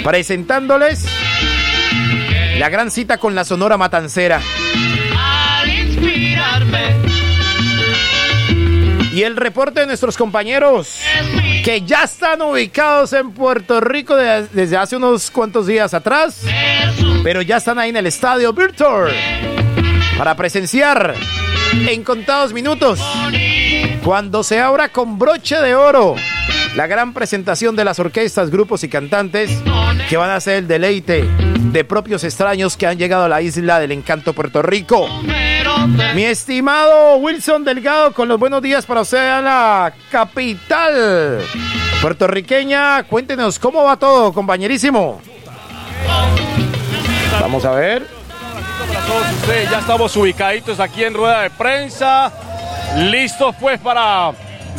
[0.02, 1.04] presentándoles
[2.58, 4.40] la gran cita con la Sonora Matancera.
[9.16, 11.00] Y el reporte de nuestros compañeros
[11.64, 16.42] que ya están ubicados en Puerto Rico de- desde hace unos cuantos días atrás,
[17.24, 19.10] pero ya están ahí en el estadio Virtual
[20.18, 21.14] para presenciar
[21.88, 23.00] en contados minutos
[24.04, 26.14] cuando se abra con broche de oro
[26.74, 29.50] la gran presentación de las orquestas, grupos y cantantes
[30.10, 31.24] que van a ser el deleite
[31.72, 35.08] de propios extraños que han llegado a la isla del encanto Puerto Rico.
[35.86, 41.42] Mi estimado Wilson Delgado, con los buenos días para usted a la capital
[42.02, 43.04] puertorriqueña.
[43.04, 45.20] Cuéntenos cómo va todo, compañerísimo.
[47.40, 48.06] Vamos a ver.
[48.88, 52.32] Para todos ustedes, ya estamos ubicaditos aquí en rueda de prensa,
[52.96, 54.32] listos pues para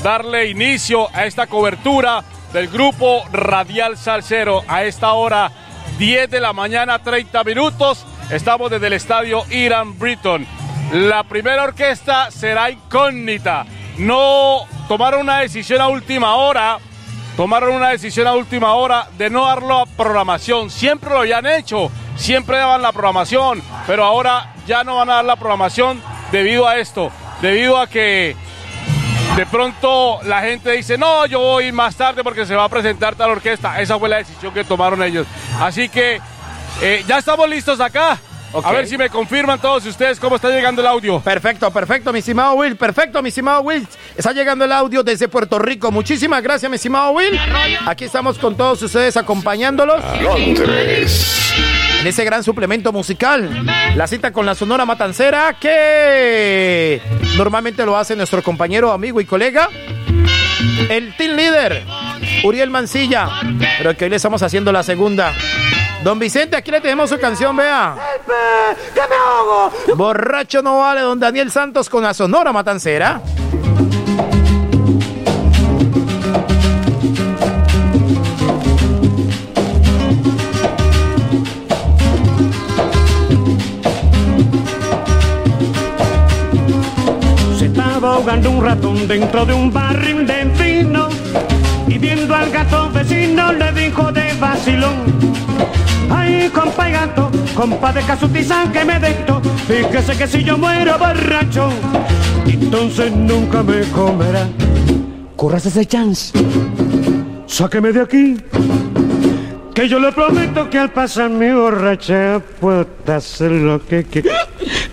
[0.03, 5.51] darle inicio a esta cobertura del grupo Radial Salcero a esta hora
[5.97, 8.05] 10 de la mañana 30 minutos.
[8.29, 10.56] Estamos desde el estadio Iran Britton.
[10.91, 13.65] La primera orquesta será incógnita.
[13.97, 16.79] No tomaron una decisión a última hora
[17.37, 20.71] tomaron una decisión a última hora de no darlo a programación.
[20.71, 25.25] Siempre lo habían hecho, siempre daban la programación, pero ahora ya no van a dar
[25.25, 26.01] la programación
[26.31, 28.35] debido a esto, debido a que
[29.35, 33.13] de pronto la gente dice, no, yo voy más tarde porque se va a presentar
[33.13, 33.79] tal orquesta.
[33.79, 35.27] Esa fue la decisión que tomaron ellos.
[35.61, 36.19] Así que
[36.81, 38.17] eh, ya estamos listos acá.
[38.53, 41.19] A ver si me confirman todos ustedes cómo está llegando el audio.
[41.19, 42.75] Perfecto, perfecto, mi estimado Will.
[42.75, 43.87] Perfecto, mi estimado Will.
[44.15, 45.91] Está llegando el audio desde Puerto Rico.
[45.91, 47.39] Muchísimas gracias, mi estimado Will.
[47.85, 50.03] Aquí estamos con todos ustedes acompañándolos.
[50.21, 51.53] Londres.
[51.99, 53.65] En ese gran suplemento musical.
[53.95, 57.01] La cita con la Sonora Matancera que
[57.35, 59.69] normalmente lo hace nuestro compañero, amigo y colega.
[60.89, 61.83] El team leader,
[62.43, 63.29] Uriel Mancilla.
[63.77, 65.33] Pero que hoy le estamos haciendo la segunda.
[66.03, 67.95] Don Vicente, aquí le tenemos su canción, vea.
[68.95, 69.71] ¡Ya me ahogo!
[69.95, 73.21] Borracho no vale, don Daniel Santos con la Sonora Matancera.
[87.57, 91.09] Se estaba ahogando un ratón dentro de un barril de vino
[91.87, 95.46] y viendo al gato vecino le dijo de vacilón
[96.09, 100.97] Ay, compa y gato, compa de casutizan que me dejo, fíjese que si yo muero
[100.97, 101.69] borracho,
[102.45, 104.47] entonces nunca me comerá.
[105.35, 106.31] Corras ese chance,
[107.45, 108.37] sáqueme de aquí,
[109.73, 114.47] que yo le prometo que al pasar mi borracha puedo hacer lo que quiera,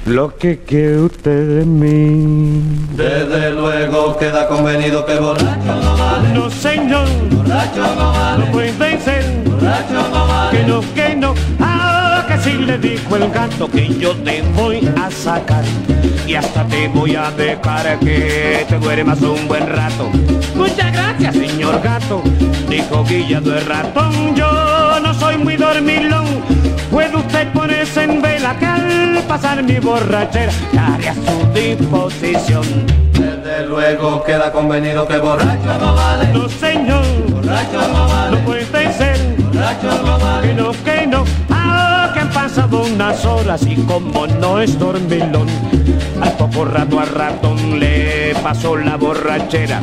[0.05, 2.61] lo que quiere usted de mí.
[2.95, 6.29] Desde luego queda convenido que borracho no vale.
[6.35, 8.45] No señor, Borracho no vale.
[8.47, 9.24] no puede ser.
[10.51, 14.87] Que no, que no, ah, que sí le dijo el gato que yo te voy
[15.03, 15.65] a sacar
[16.27, 20.11] y hasta te voy a dejar que te duermas un buen rato.
[20.55, 22.23] Muchas gracias, señor gato,
[22.69, 26.27] dijo Guilla de ratón, yo no soy muy dormilón.
[26.91, 32.65] Puede usted ponerse en vela que al pasar mi borrachera estaré a su disposición.
[33.15, 36.33] Desde luego queda convenido que borracho no vale.
[36.33, 38.37] No señor, Borracho no vale.
[38.37, 39.24] no puede ser.
[40.43, 45.47] Que no, que no, ah, que han pasado unas horas y como no es dormilón,
[46.21, 49.81] al poco rato a ratón le pasó la borrachera,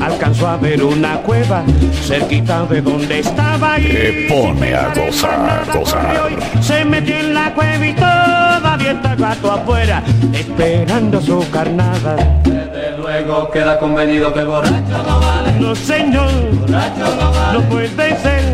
[0.00, 1.62] alcanzó a ver una cueva
[2.02, 6.30] cerquita de donde estaba y Te pone a gozar, gozar.
[6.60, 10.02] se metió en la cueva y todavía está el gato afuera,
[10.32, 12.16] esperando su carnada.
[12.44, 15.52] Desde luego queda convenido que borracho no vale.
[15.60, 16.30] No señor,
[16.60, 17.58] Borracho no vale.
[17.58, 18.49] no puede ser.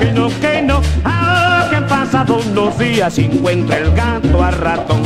[0.00, 5.02] Que no, que no, ah, que han pasado unos días encuentra el gato a ratón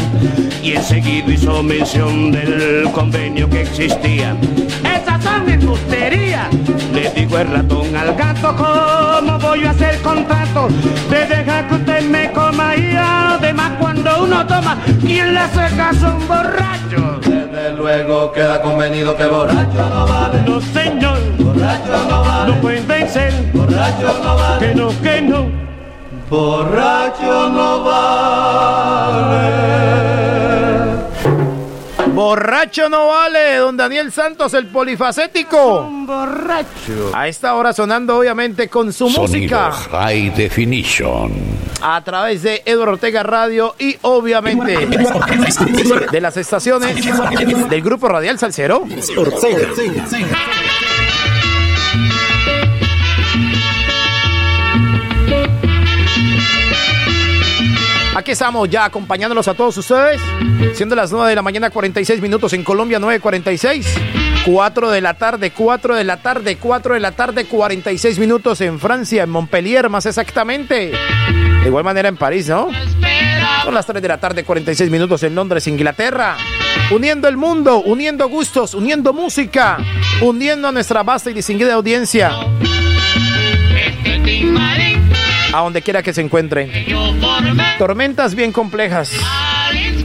[0.62, 4.34] y enseguida hizo mención del convenio que existía.
[4.82, 6.48] Esas son embusterías,
[6.94, 10.68] le digo el ratón al gato, ¿cómo voy a hacer contrato?
[11.10, 16.06] De dejar que usted me coma y además cuando uno toma, ¿quién le hace caso
[16.06, 17.37] a borracho?
[17.88, 20.42] Luego queda convenido que borracho no vale.
[20.46, 22.52] No señor, Borracho no vale.
[22.52, 24.58] no puede ser, Borracho no vale.
[24.68, 25.46] que no, que no.
[26.28, 29.48] Borracho no vale.
[32.28, 35.80] Borracho no vale, don Daniel Santos, el polifacético.
[35.80, 37.10] Un borracho.
[37.14, 41.32] A esta hora sonando obviamente con su Sonido música High Definition.
[41.80, 44.76] a través de Eduardo Ortega Radio y obviamente
[46.10, 46.96] de las estaciones
[47.70, 48.84] del grupo Radial Salcero.
[58.18, 60.20] Aquí estamos ya acompañándolos a todos ustedes,
[60.74, 63.84] siendo las 9 de la mañana 46 minutos en Colombia 9.46,
[64.44, 68.80] 4 de la tarde, 4 de la tarde, 4 de la tarde 46 minutos en
[68.80, 70.90] Francia, en Montpellier más exactamente.
[71.62, 72.70] De igual manera en París, ¿no?
[73.62, 76.36] Son las 3 de la tarde 46 minutos en Londres, Inglaterra.
[76.90, 79.78] Uniendo el mundo, uniendo gustos, uniendo música,
[80.20, 82.32] uniendo a nuestra vasta y distinguida audiencia.
[85.52, 86.70] A donde quiera que se encuentren.
[87.78, 89.12] Tormentas bien complejas.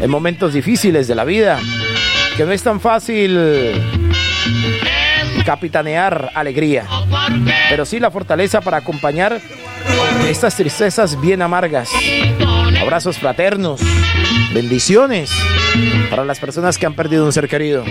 [0.02, 1.60] En momentos difíciles de la vida.
[2.38, 3.38] Que no es tan fácil
[5.46, 6.86] capitanear alegría.
[7.70, 9.40] Pero sí la fortaleza para acompañar
[10.28, 11.90] estas tristezas bien amargas.
[12.82, 13.82] Abrazos fraternos.
[14.54, 15.32] Bendiciones
[16.10, 17.84] para las personas que han perdido un ser querido.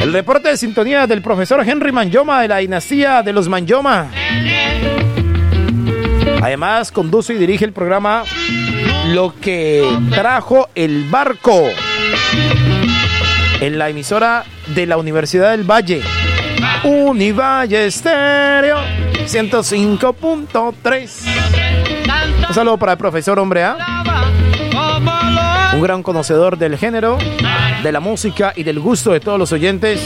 [0.00, 4.10] El reporte de sintonía del profesor Henry Manyoma de la dinastía de los Manyoma.
[6.42, 8.24] Además, conduce y dirige el programa
[9.08, 11.68] Lo que trajo el barco
[13.60, 14.44] en la emisora
[14.74, 16.02] de la Universidad del Valle.
[16.84, 18.78] Univalle Estéreo
[19.26, 21.10] 105.3.
[22.48, 23.76] Un saludo para el profesor Hombre A.
[25.74, 27.18] Un gran conocedor del género,
[27.82, 30.00] de la música y del gusto de todos los oyentes,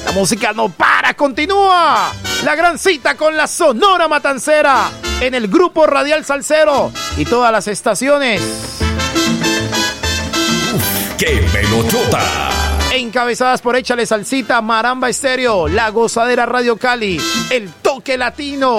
[0.07, 2.13] La música no para, continúa.
[2.45, 4.89] La gran cita con la Sonora Matancera
[5.21, 8.41] en el grupo Radial Salcero y todas las estaciones.
[11.19, 12.58] ¡Qué pelotota!
[13.09, 17.19] Encabezadas por Échale Salsita, Maramba Estéreo, La Gozadera Radio Cali,
[17.49, 18.77] El Toque Latino,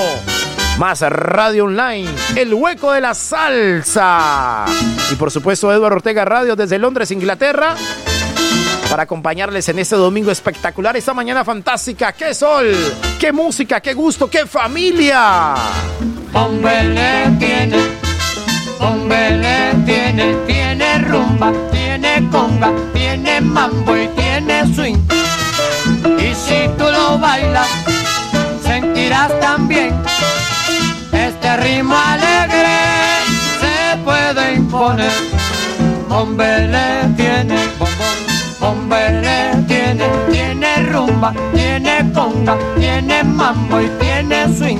[0.78, 4.66] más Radio Online, El Hueco de la Salsa.
[5.12, 7.76] Y por supuesto Eduardo Ortega Radio desde Londres, Inglaterra,
[8.88, 12.12] para acompañarles en este domingo espectacular, esta mañana fantástica.
[12.12, 12.72] ¡Qué sol!
[13.20, 13.82] ¡Qué música!
[13.82, 14.30] ¡Qué gusto!
[14.30, 15.56] ¡Qué familia!
[16.32, 17.78] Pombele tiene,
[18.80, 24.98] Bomberé tiene, tiene rumba, tiene conga, tiene mambo y tiene swing.
[26.18, 27.68] Y si tú lo bailas,
[28.64, 29.94] sentirás también
[31.12, 32.78] este ritmo alegre
[33.60, 35.12] se puede imponer.
[36.08, 37.58] Bomberé tiene,
[38.62, 44.80] bomberé tiene, tiene rumba, tiene conga, tiene mambo y tiene swing.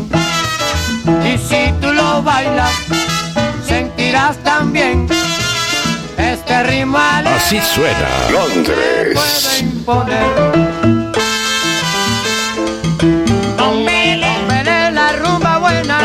[1.26, 2.72] Y si tú lo bailas,
[4.10, 5.08] sentirás también
[6.18, 9.60] este ritmo alegre Así suena Londres.
[9.62, 10.24] imponer.
[13.58, 16.00] Bombele, la rumba buena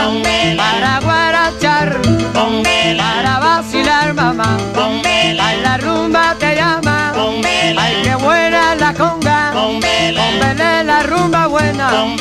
[0.57, 1.99] para guarachar,
[2.35, 4.59] para vacilar mamá.
[4.77, 9.53] Ay, la rumba te llama, ay, qué buena la conga.
[9.55, 12.17] Bombele, la rumba buena, bom,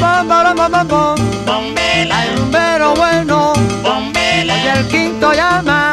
[0.00, 1.93] bom, bom, bom, bom, bom.
[4.74, 5.83] El quinto llama.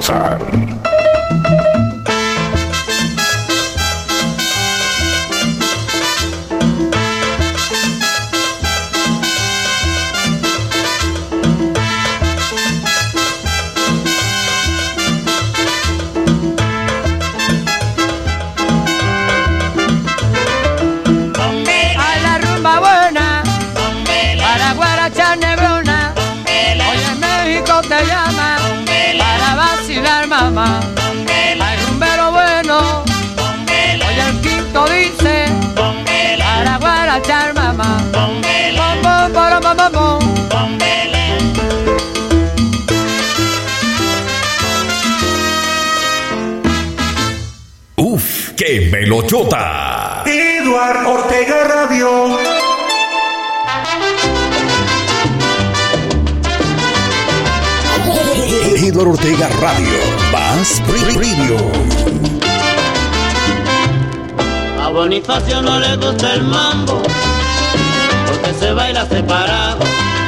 [0.00, 0.79] Gozar,
[48.90, 50.24] Melochota.
[50.26, 52.38] Eduard Ortega Radio.
[58.74, 59.98] Eduardo Ortega Radio.
[60.32, 60.82] Más
[61.14, 61.56] Radio.
[64.82, 67.00] A Bonifacio no le gusta el mambo,
[68.26, 69.84] porque se baila separado.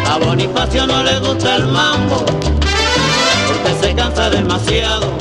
[0.09, 2.24] A Bonifacio no le gusta el mambo,
[3.48, 5.12] porque se cansa demasiado.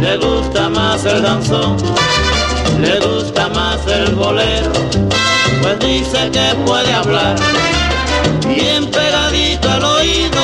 [0.00, 1.78] Le gusta más el danzón,
[2.80, 4.72] le gusta más el bolero,
[5.62, 7.36] pues dice que puede hablar
[8.46, 10.42] bien pegadito al oído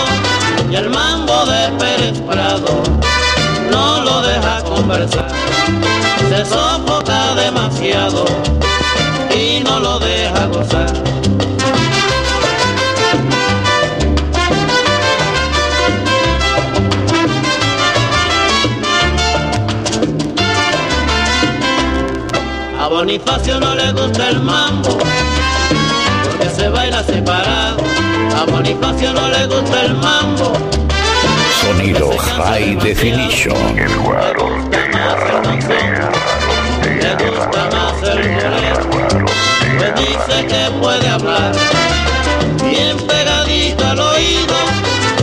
[0.71, 2.83] y el mambo de Pérez Prado
[3.71, 5.29] no lo deja conversar.
[6.29, 8.25] Se sofoca demasiado
[9.35, 11.22] y no lo deja gozar.
[23.03, 24.97] Bonifacio no le gusta el mambo
[26.23, 27.83] porque se baila separado.
[28.37, 30.53] A Bonifacio no le gusta el mambo.
[31.61, 33.77] Sonido High Definition.
[33.77, 34.49] Eduardo
[37.01, 39.27] le gusta más el bolero,
[39.79, 41.53] pues dice que puede hablar
[42.63, 44.55] bien pegadito al oído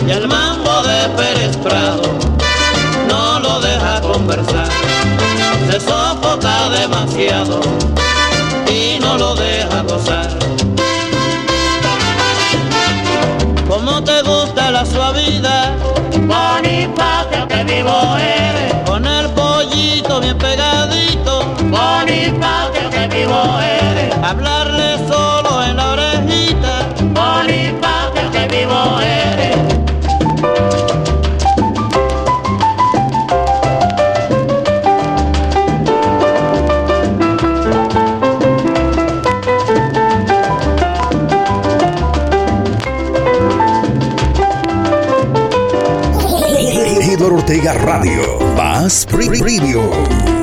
[0.06, 2.02] y el mambo de Pérez Prado
[3.08, 4.68] no lo deja conversar,
[5.72, 7.60] se sofoca demasiado
[8.68, 10.30] y no lo deja gozar.
[13.68, 15.78] ¿Cómo te gusta la suavidad?
[16.12, 18.74] Bonifacio que vivo eres.
[18.86, 21.46] Con el pollito bien pegadito.
[21.66, 24.16] Bonifacio que vivo eres.
[24.24, 25.29] Hablarle solo
[47.62, 48.40] Radio.
[48.56, 49.82] Más Radio.
[49.92, 50.39] Bonifacio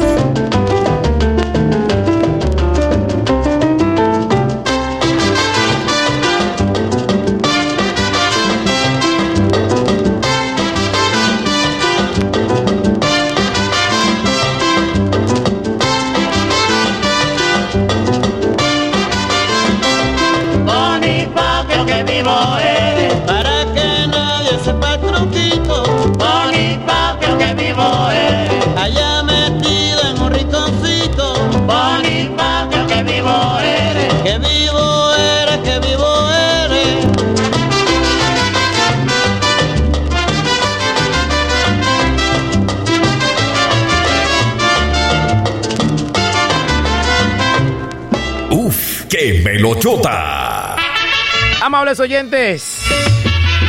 [51.62, 52.82] Amables oyentes,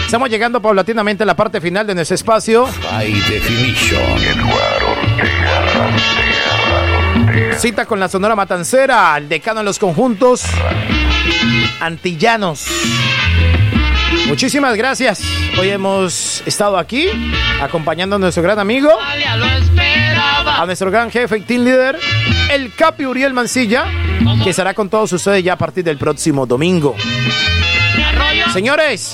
[0.06, 2.68] estamos llegando paulatinamente a la parte final de nuestro espacio.
[2.91, 4.02] High Definition.
[7.58, 10.44] Cita con la Sonora Matancera, el decano de los conjuntos
[11.80, 12.68] antillanos.
[14.28, 15.22] Muchísimas gracias.
[15.60, 17.08] Hoy hemos estado aquí
[17.62, 18.91] acompañando a nuestro gran amigo,
[20.45, 21.98] a nuestro gran jefe y team leader,
[22.52, 23.86] el Capi Uriel Mancilla,
[24.44, 26.95] que estará con todos ustedes ya a partir del próximo domingo.
[28.53, 29.14] Señores,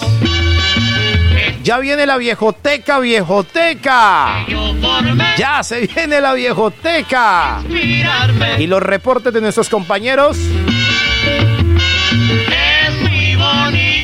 [1.63, 4.45] ya viene la viejoteca, viejoteca.
[5.37, 7.61] Ya se viene la viejoteca.
[8.59, 10.37] Y los reportes de nuestros compañeros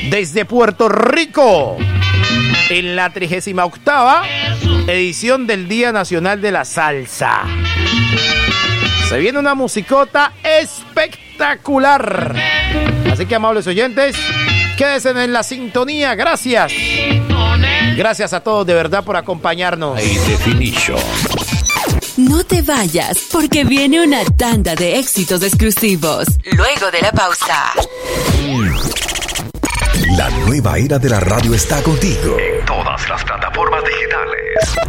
[0.09, 1.77] desde Puerto Rico
[2.69, 3.81] en la 38
[4.87, 7.43] edición del Día Nacional de la Salsa.
[9.09, 12.35] Se viene una musicota espectacular.
[13.11, 14.15] Así que, amables oyentes,
[14.77, 16.13] quédense en la sintonía.
[16.13, 16.71] Gracias.
[17.97, 19.99] Gracias a todos de verdad por acompañarnos.
[22.17, 26.27] No te vayas, porque viene una tanda de éxitos exclusivos.
[26.51, 27.73] Luego de la pausa.
[30.15, 32.37] La nueva era de la radio está contigo.
[32.37, 33.78] En todas las plataformas.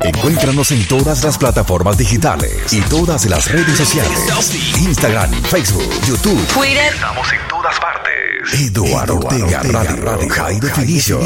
[0.03, 4.19] Encuéntranos en todas las plataformas digitales y todas las redes sociales.
[4.79, 6.47] Instagram, Facebook, YouTube.
[6.49, 6.93] Twitter.
[6.95, 8.61] Estamos en todas partes.
[8.61, 11.21] Eduardo Ortega Radio, High Definition.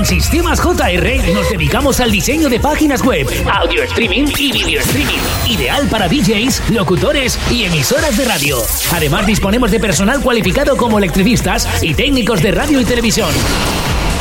[0.00, 5.18] En Sistemas JR nos dedicamos al diseño de páginas web, audio streaming y video streaming,
[5.46, 8.56] ideal para DJs, locutores y emisoras de radio.
[8.94, 13.28] Además disponemos de personal cualificado como electricistas y técnicos de radio y televisión.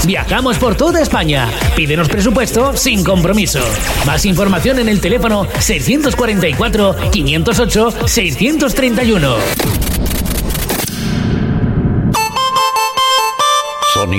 [0.06, 1.50] Viajamos por toda España.
[1.78, 3.62] Pídenos presupuesto sin compromiso.
[4.06, 9.38] Más información en el teléfono 644 508 631.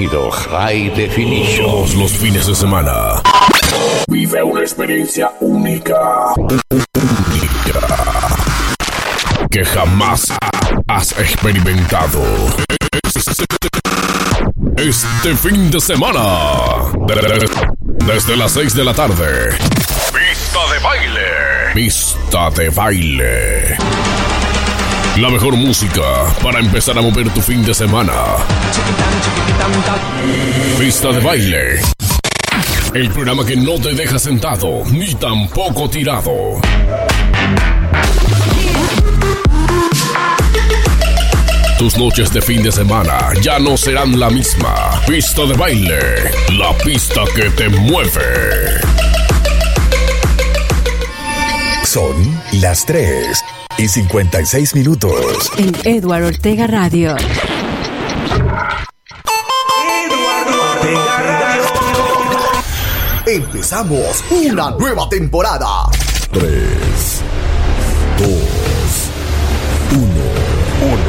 [0.00, 1.66] Sonido High Definition.
[1.66, 3.20] Todos los fines de semana.
[4.08, 6.32] Vive una experiencia única.
[9.50, 10.32] Que jamás
[10.88, 12.22] has experimentado.
[14.78, 16.22] Este fin de semana.
[18.06, 19.50] Desde las 6 de la tarde.
[19.50, 21.20] Pista de baile.
[21.74, 23.76] Pista de baile.
[25.18, 26.02] La mejor música
[26.42, 28.12] para empezar a mover tu fin de semana.
[30.78, 31.80] Pista de baile.
[32.94, 36.60] El programa que no te deja sentado ni tampoco tirado.
[41.78, 45.00] Tus noches de fin de semana ya no serán la misma.
[45.06, 45.98] Pista de baile.
[46.52, 49.09] La pista que te mueve.
[51.92, 52.14] Son
[52.60, 53.44] las 3
[53.76, 55.50] y 56 minutos.
[55.58, 57.16] En Edward Ortega Radio.
[63.26, 65.90] Empezamos una nueva temporada.
[66.30, 66.44] 3,
[68.18, 68.28] 2,
[69.90, 70.06] 1,
[70.92, 71.00] 1,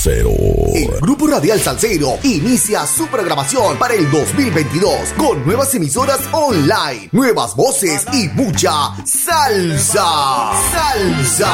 [0.00, 0.57] 0.
[0.78, 7.56] El Grupo Radial Salcero inicia su programación para el 2022 con nuevas emisoras online, nuevas
[7.56, 10.52] voces y mucha salsa.
[10.70, 11.52] Salsa.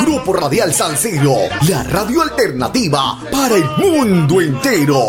[0.00, 1.34] Grupo Radial Salcero,
[1.68, 5.08] la radio alternativa para el mundo entero.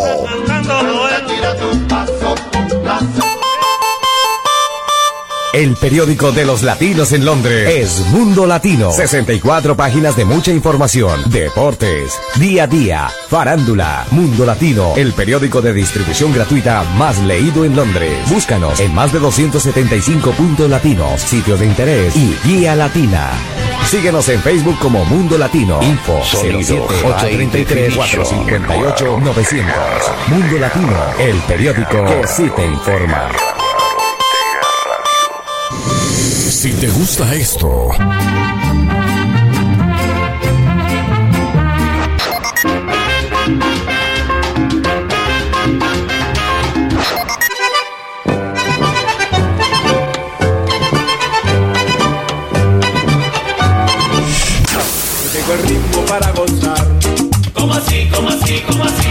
[5.53, 8.89] El periódico de los latinos en Londres es Mundo Latino.
[8.89, 14.05] 64 páginas de mucha información, deportes, día a día, farándula.
[14.11, 18.17] Mundo Latino, el periódico de distribución gratuita más leído en Londres.
[18.29, 23.31] Búscanos en más de 275 puntos latinos, sitios de interés y guía latina.
[23.85, 25.83] Síguenos en Facebook como Mundo Latino.
[25.83, 29.75] Info Sonido 833 458 900.
[30.27, 33.29] Mundo Latino, el periódico que sí te informa.
[36.61, 37.89] Si te gusta esto,
[55.33, 56.88] Tengo el ritmo para gozar.
[57.55, 59.07] ¿Cómo así, cómo así, cómo así?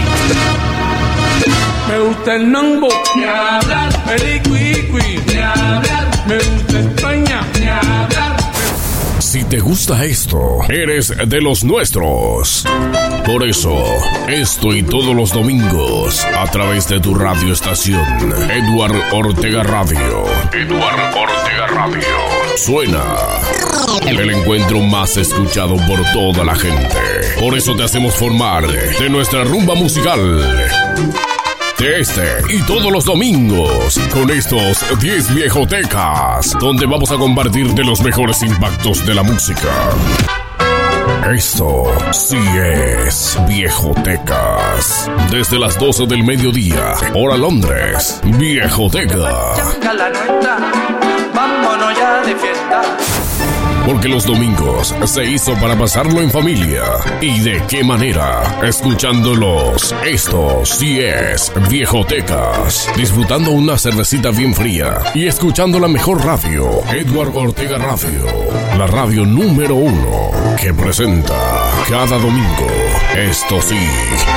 [1.91, 2.87] Me gusta el mambo,
[3.17, 3.91] ni hablar.
[4.07, 6.09] El ni hablar.
[6.25, 8.37] Me gusta España, ni hablar.
[9.19, 10.59] si ¿Te gusta esto?
[10.69, 12.65] Eres de los nuestros.
[13.25, 13.77] Por eso,
[14.29, 20.23] esto y todos los domingos, a través de tu radioestación, Edward Ortega Radio.
[20.53, 22.07] Edward Ortega Radio.
[22.55, 23.03] Suena
[24.07, 26.97] el encuentro más escuchado por toda la gente.
[27.37, 30.41] Por eso te hacemos formar de nuestra rumba musical.
[31.81, 37.83] De este y todos los domingos con estos 10 viejotecas, donde vamos a compartir de
[37.83, 39.89] los mejores impactos de la música.
[41.33, 45.09] Esto sí es Viejotecas.
[45.31, 49.55] Desde las 12 del mediodía, hora Londres, Viejoteca.
[51.33, 52.81] vámonos ya de fiesta.
[53.91, 56.81] Porque los domingos se hizo para pasarlo en familia.
[57.19, 58.61] ¿Y de qué manera?
[58.63, 59.93] Escuchándolos.
[60.05, 62.89] Esto sí es Viejotecas.
[62.95, 64.97] Disfrutando una cervecita bien fría.
[65.13, 66.69] Y escuchando la mejor radio.
[66.89, 68.25] Edward Ortega Radio.
[68.77, 70.31] La radio número uno.
[70.57, 71.35] Que presenta
[71.89, 72.67] cada domingo.
[73.13, 73.89] Esto sí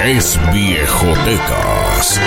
[0.05, 2.21] es Viejotecas.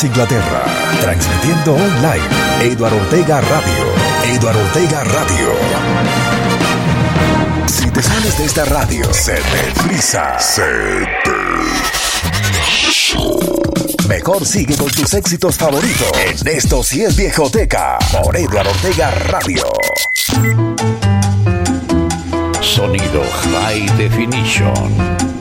[0.00, 0.64] Inglaterra,
[1.02, 2.24] transmitiendo online,
[2.62, 3.84] Eduardo Ortega Radio.
[4.24, 5.52] Eduardo Ortega Radio.
[7.66, 10.38] Si te sales de esta radio, se te frisa.
[10.40, 10.62] Se
[11.24, 11.30] te...
[14.08, 16.10] Mejor sigue con tus éxitos favoritos.
[16.24, 19.66] En esto sí es Viejoteca, por Eduardo Ortega Radio.
[22.62, 25.31] Sonido High Definition.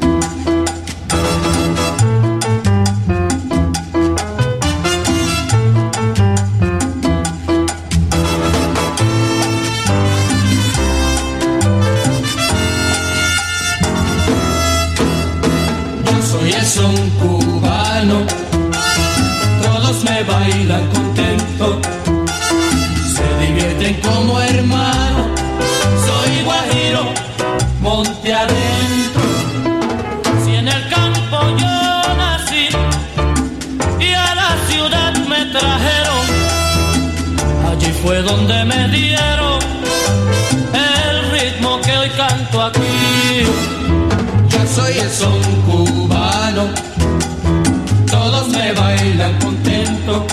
[35.45, 36.26] Trajeron,
[37.69, 39.59] allí fue donde me dieron
[40.73, 43.45] el ritmo que hoy canto aquí.
[44.49, 46.65] Yo soy el son cubano,
[48.09, 50.27] todos me bailan contento.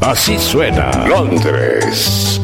[0.00, 2.40] Así suena Londres.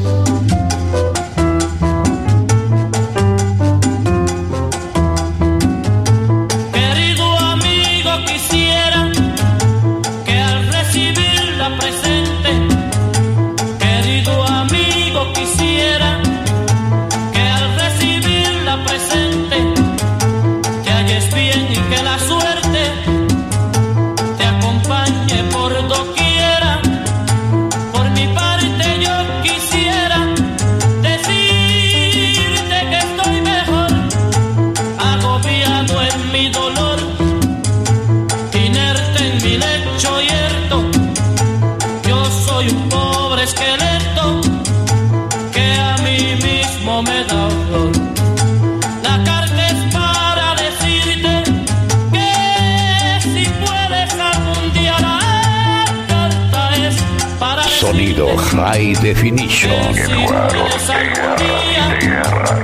[59.03, 59.73] Definition.
[59.99, 60.65] Eduardo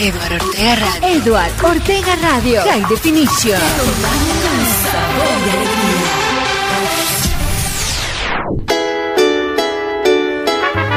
[0.00, 1.08] Eduardo Ortega Radio.
[1.08, 2.62] Edward Ortega Radio.
[2.62, 3.58] High Definition.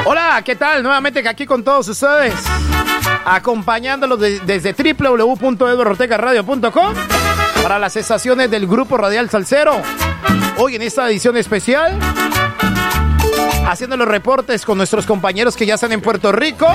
[0.06, 0.82] Hola, ¿qué tal?
[0.84, 2.34] Nuevamente aquí con todos ustedes,
[3.26, 6.94] acompañándolos de- desde www.eduardortegaradio.com
[7.62, 9.82] para las estaciones del Grupo Radial Salcero.
[10.58, 11.98] Hoy en esta edición especial,
[13.72, 16.68] haciendo los reportes con nuestros compañeros que ya están en Puerto Rico.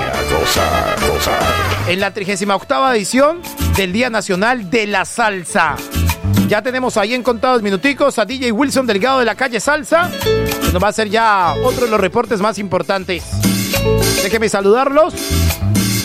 [1.87, 3.39] En la 38 edición
[3.75, 5.75] del Día Nacional de la Salsa.
[6.47, 10.71] Ya tenemos ahí en contados minuticos a DJ Wilson Delgado de la calle Salsa, que
[10.73, 13.23] nos va a hacer ya otro de los reportes más importantes.
[14.23, 15.13] Déjenme saludarlos.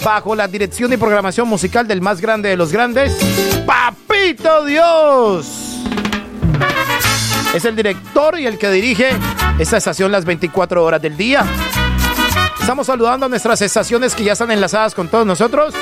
[0.04, 3.16] Bajo la dirección y programación musical del más grande de los grandes,
[3.64, 5.61] Papito Dios.
[7.54, 9.10] Es el director y el que dirige
[9.58, 11.44] esta estación las 24 horas del día.
[12.58, 15.74] Estamos saludando a nuestras estaciones que ya están enlazadas con todos nosotros.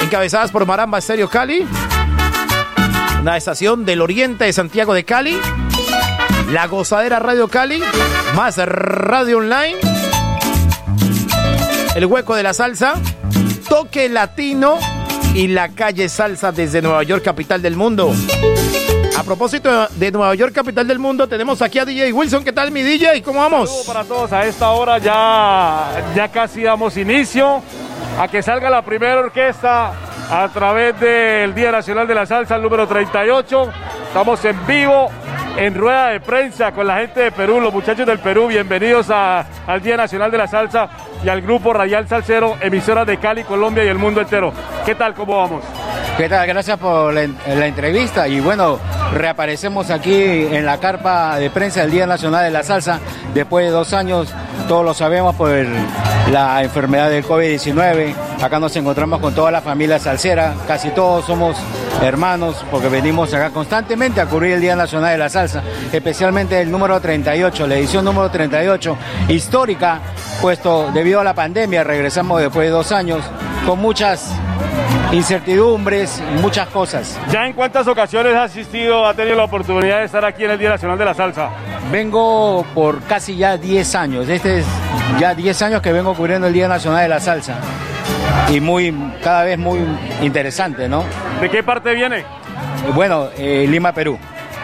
[0.00, 1.66] Encabezadas por Maramba Estéreo Cali.
[3.20, 5.40] Una estación del oriente de Santiago de Cali.
[6.52, 7.82] La Gozadera Radio Cali.
[8.36, 9.78] Más Radio Online.
[11.96, 12.94] El Hueco de la Salsa.
[13.68, 14.78] Toque Latino.
[15.34, 18.12] Y la calle Salsa desde Nueva York, capital del mundo.
[19.32, 22.44] Propósito de Nueva York, capital del mundo, tenemos aquí a DJ Wilson.
[22.44, 23.22] ¿Qué tal, mi DJ?
[23.22, 23.84] ¿Cómo vamos?
[23.86, 24.30] Para todos.
[24.30, 27.62] A esta hora ya, ya casi damos inicio
[28.20, 29.94] a que salga la primera orquesta
[30.30, 33.70] a través del Día Nacional de la Salsa, el número 38.
[34.08, 35.08] Estamos en vivo,
[35.56, 38.48] en rueda de prensa con la gente de Perú, los muchachos del Perú.
[38.48, 40.88] Bienvenidos a- al Día Nacional de la Salsa
[41.24, 44.52] y al Grupo Radial Salcero, emisoras de Cali, Colombia y el mundo entero.
[44.84, 45.14] ¿Qué tal?
[45.14, 45.62] ¿Cómo vamos?
[46.16, 46.46] ¿Qué tal?
[46.46, 48.78] Gracias por la, en- la entrevista y bueno,
[49.14, 52.98] reaparecemos aquí en la carpa de prensa del Día Nacional de la Salsa
[53.34, 54.34] después de dos años,
[54.68, 55.50] todos lo sabemos por
[56.30, 61.56] la enfermedad del COVID-19, acá nos encontramos con toda la familia salsera, casi todos somos
[62.00, 65.62] hermanos porque venimos acá constantemente a cubrir el Día Nacional de la Salsa,
[65.92, 68.96] especialmente el número 38, la edición número 38,
[69.28, 70.00] histórica,
[70.40, 73.22] puesto debido a la pandemia, regresamos después de dos años
[73.66, 74.32] con muchas
[75.12, 77.18] incertidumbres, muchas cosas.
[77.30, 80.58] ¿Ya en cuántas ocasiones ha asistido, ha tenido la oportunidad de estar aquí en el
[80.58, 81.50] Día Nacional de la Salsa?
[81.90, 84.66] Vengo por casi ya 10 años, este es
[85.18, 87.56] ya 10 años que vengo cubriendo el Día Nacional de la Salsa
[88.50, 89.80] y muy, cada vez muy
[90.22, 91.04] interesante, ¿no?
[91.40, 92.24] ¿De qué parte viene?
[92.94, 94.18] Bueno, eh, Lima, Perú.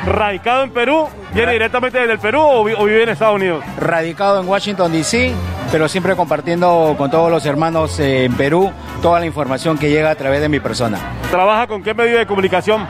[0.07, 1.09] ¿Radicado en Perú?
[1.35, 3.62] ¿Viene directamente desde el Perú o, vi- o vive en Estados Unidos?
[3.78, 5.32] Radicado en Washington, D.C.,
[5.70, 8.73] pero siempre compartiendo con todos los hermanos eh, en Perú
[9.03, 10.99] toda la información que llega a través de mi persona.
[11.31, 12.86] ¿Trabaja con qué medio de comunicación?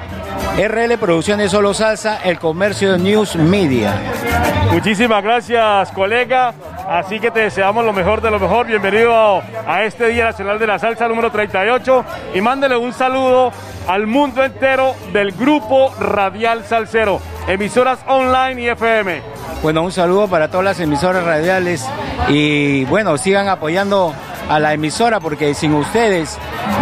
[0.59, 3.95] RL Producciones Solo Salsa, el comercio News Media.
[4.73, 6.53] Muchísimas gracias, colega.
[6.89, 8.67] Así que te deseamos lo mejor de lo mejor.
[8.67, 12.05] Bienvenido a, a este Día Nacional de la Salsa número 38
[12.35, 13.53] y mándele un saludo
[13.87, 19.23] al mundo entero del grupo Radial Salcero, emisoras online y FM.
[19.63, 21.89] Bueno, un saludo para todas las emisoras radiales
[22.29, 24.13] y bueno, sigan apoyando
[24.49, 26.37] a la emisora porque sin ustedes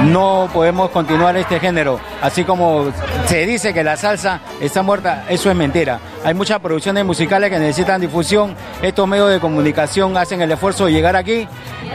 [0.05, 1.99] no podemos continuar este género.
[2.23, 2.93] Así como
[3.27, 5.99] se dice que la salsa está muerta, eso es mentira.
[6.25, 8.55] Hay muchas producciones musicales que necesitan difusión.
[8.83, 11.49] Estos medios de comunicación hacen el esfuerzo de llegar aquí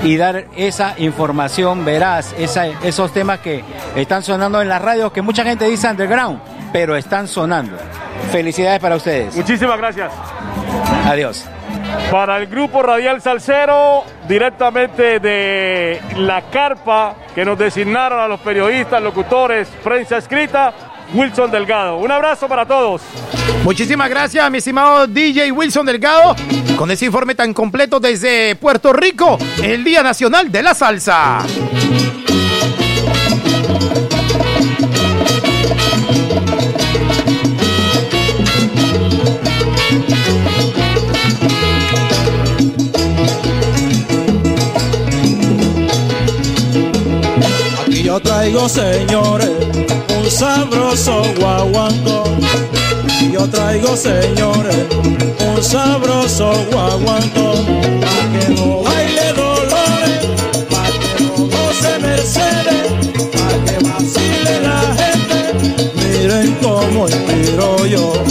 [0.04, 3.64] y dar esa información veraz, esa- esos temas que
[3.96, 6.40] están sonando en las radios que mucha gente dice underground,
[6.74, 7.78] pero están sonando.
[8.32, 9.36] Felicidades para ustedes.
[9.36, 10.12] Muchísimas gracias.
[11.06, 11.46] Adiós.
[12.12, 19.02] Para el grupo Radial Salcero, directamente de la carpa que nos designaron a los periodistas,
[19.02, 20.74] locutores, prensa escrita,
[21.14, 21.98] Wilson Delgado.
[21.98, 23.02] Un abrazo para todos.
[23.64, 26.36] Muchísimas gracias, mi estimado DJ Wilson Delgado,
[26.78, 31.46] con ese informe tan completo desde Puerto Rico, el Día Nacional de la Salsa.
[48.24, 49.50] traigo, señores,
[50.18, 52.24] un sabroso guaguango.
[53.32, 54.78] Yo traigo, señores,
[55.40, 57.54] un sabroso guaguango.
[58.02, 60.28] Pa' que no baile dolores,
[60.70, 62.84] pa' que no goce Mercedes,
[63.36, 65.38] pa' que vacile la gente.
[65.96, 68.31] Miren cómo inspiro yo.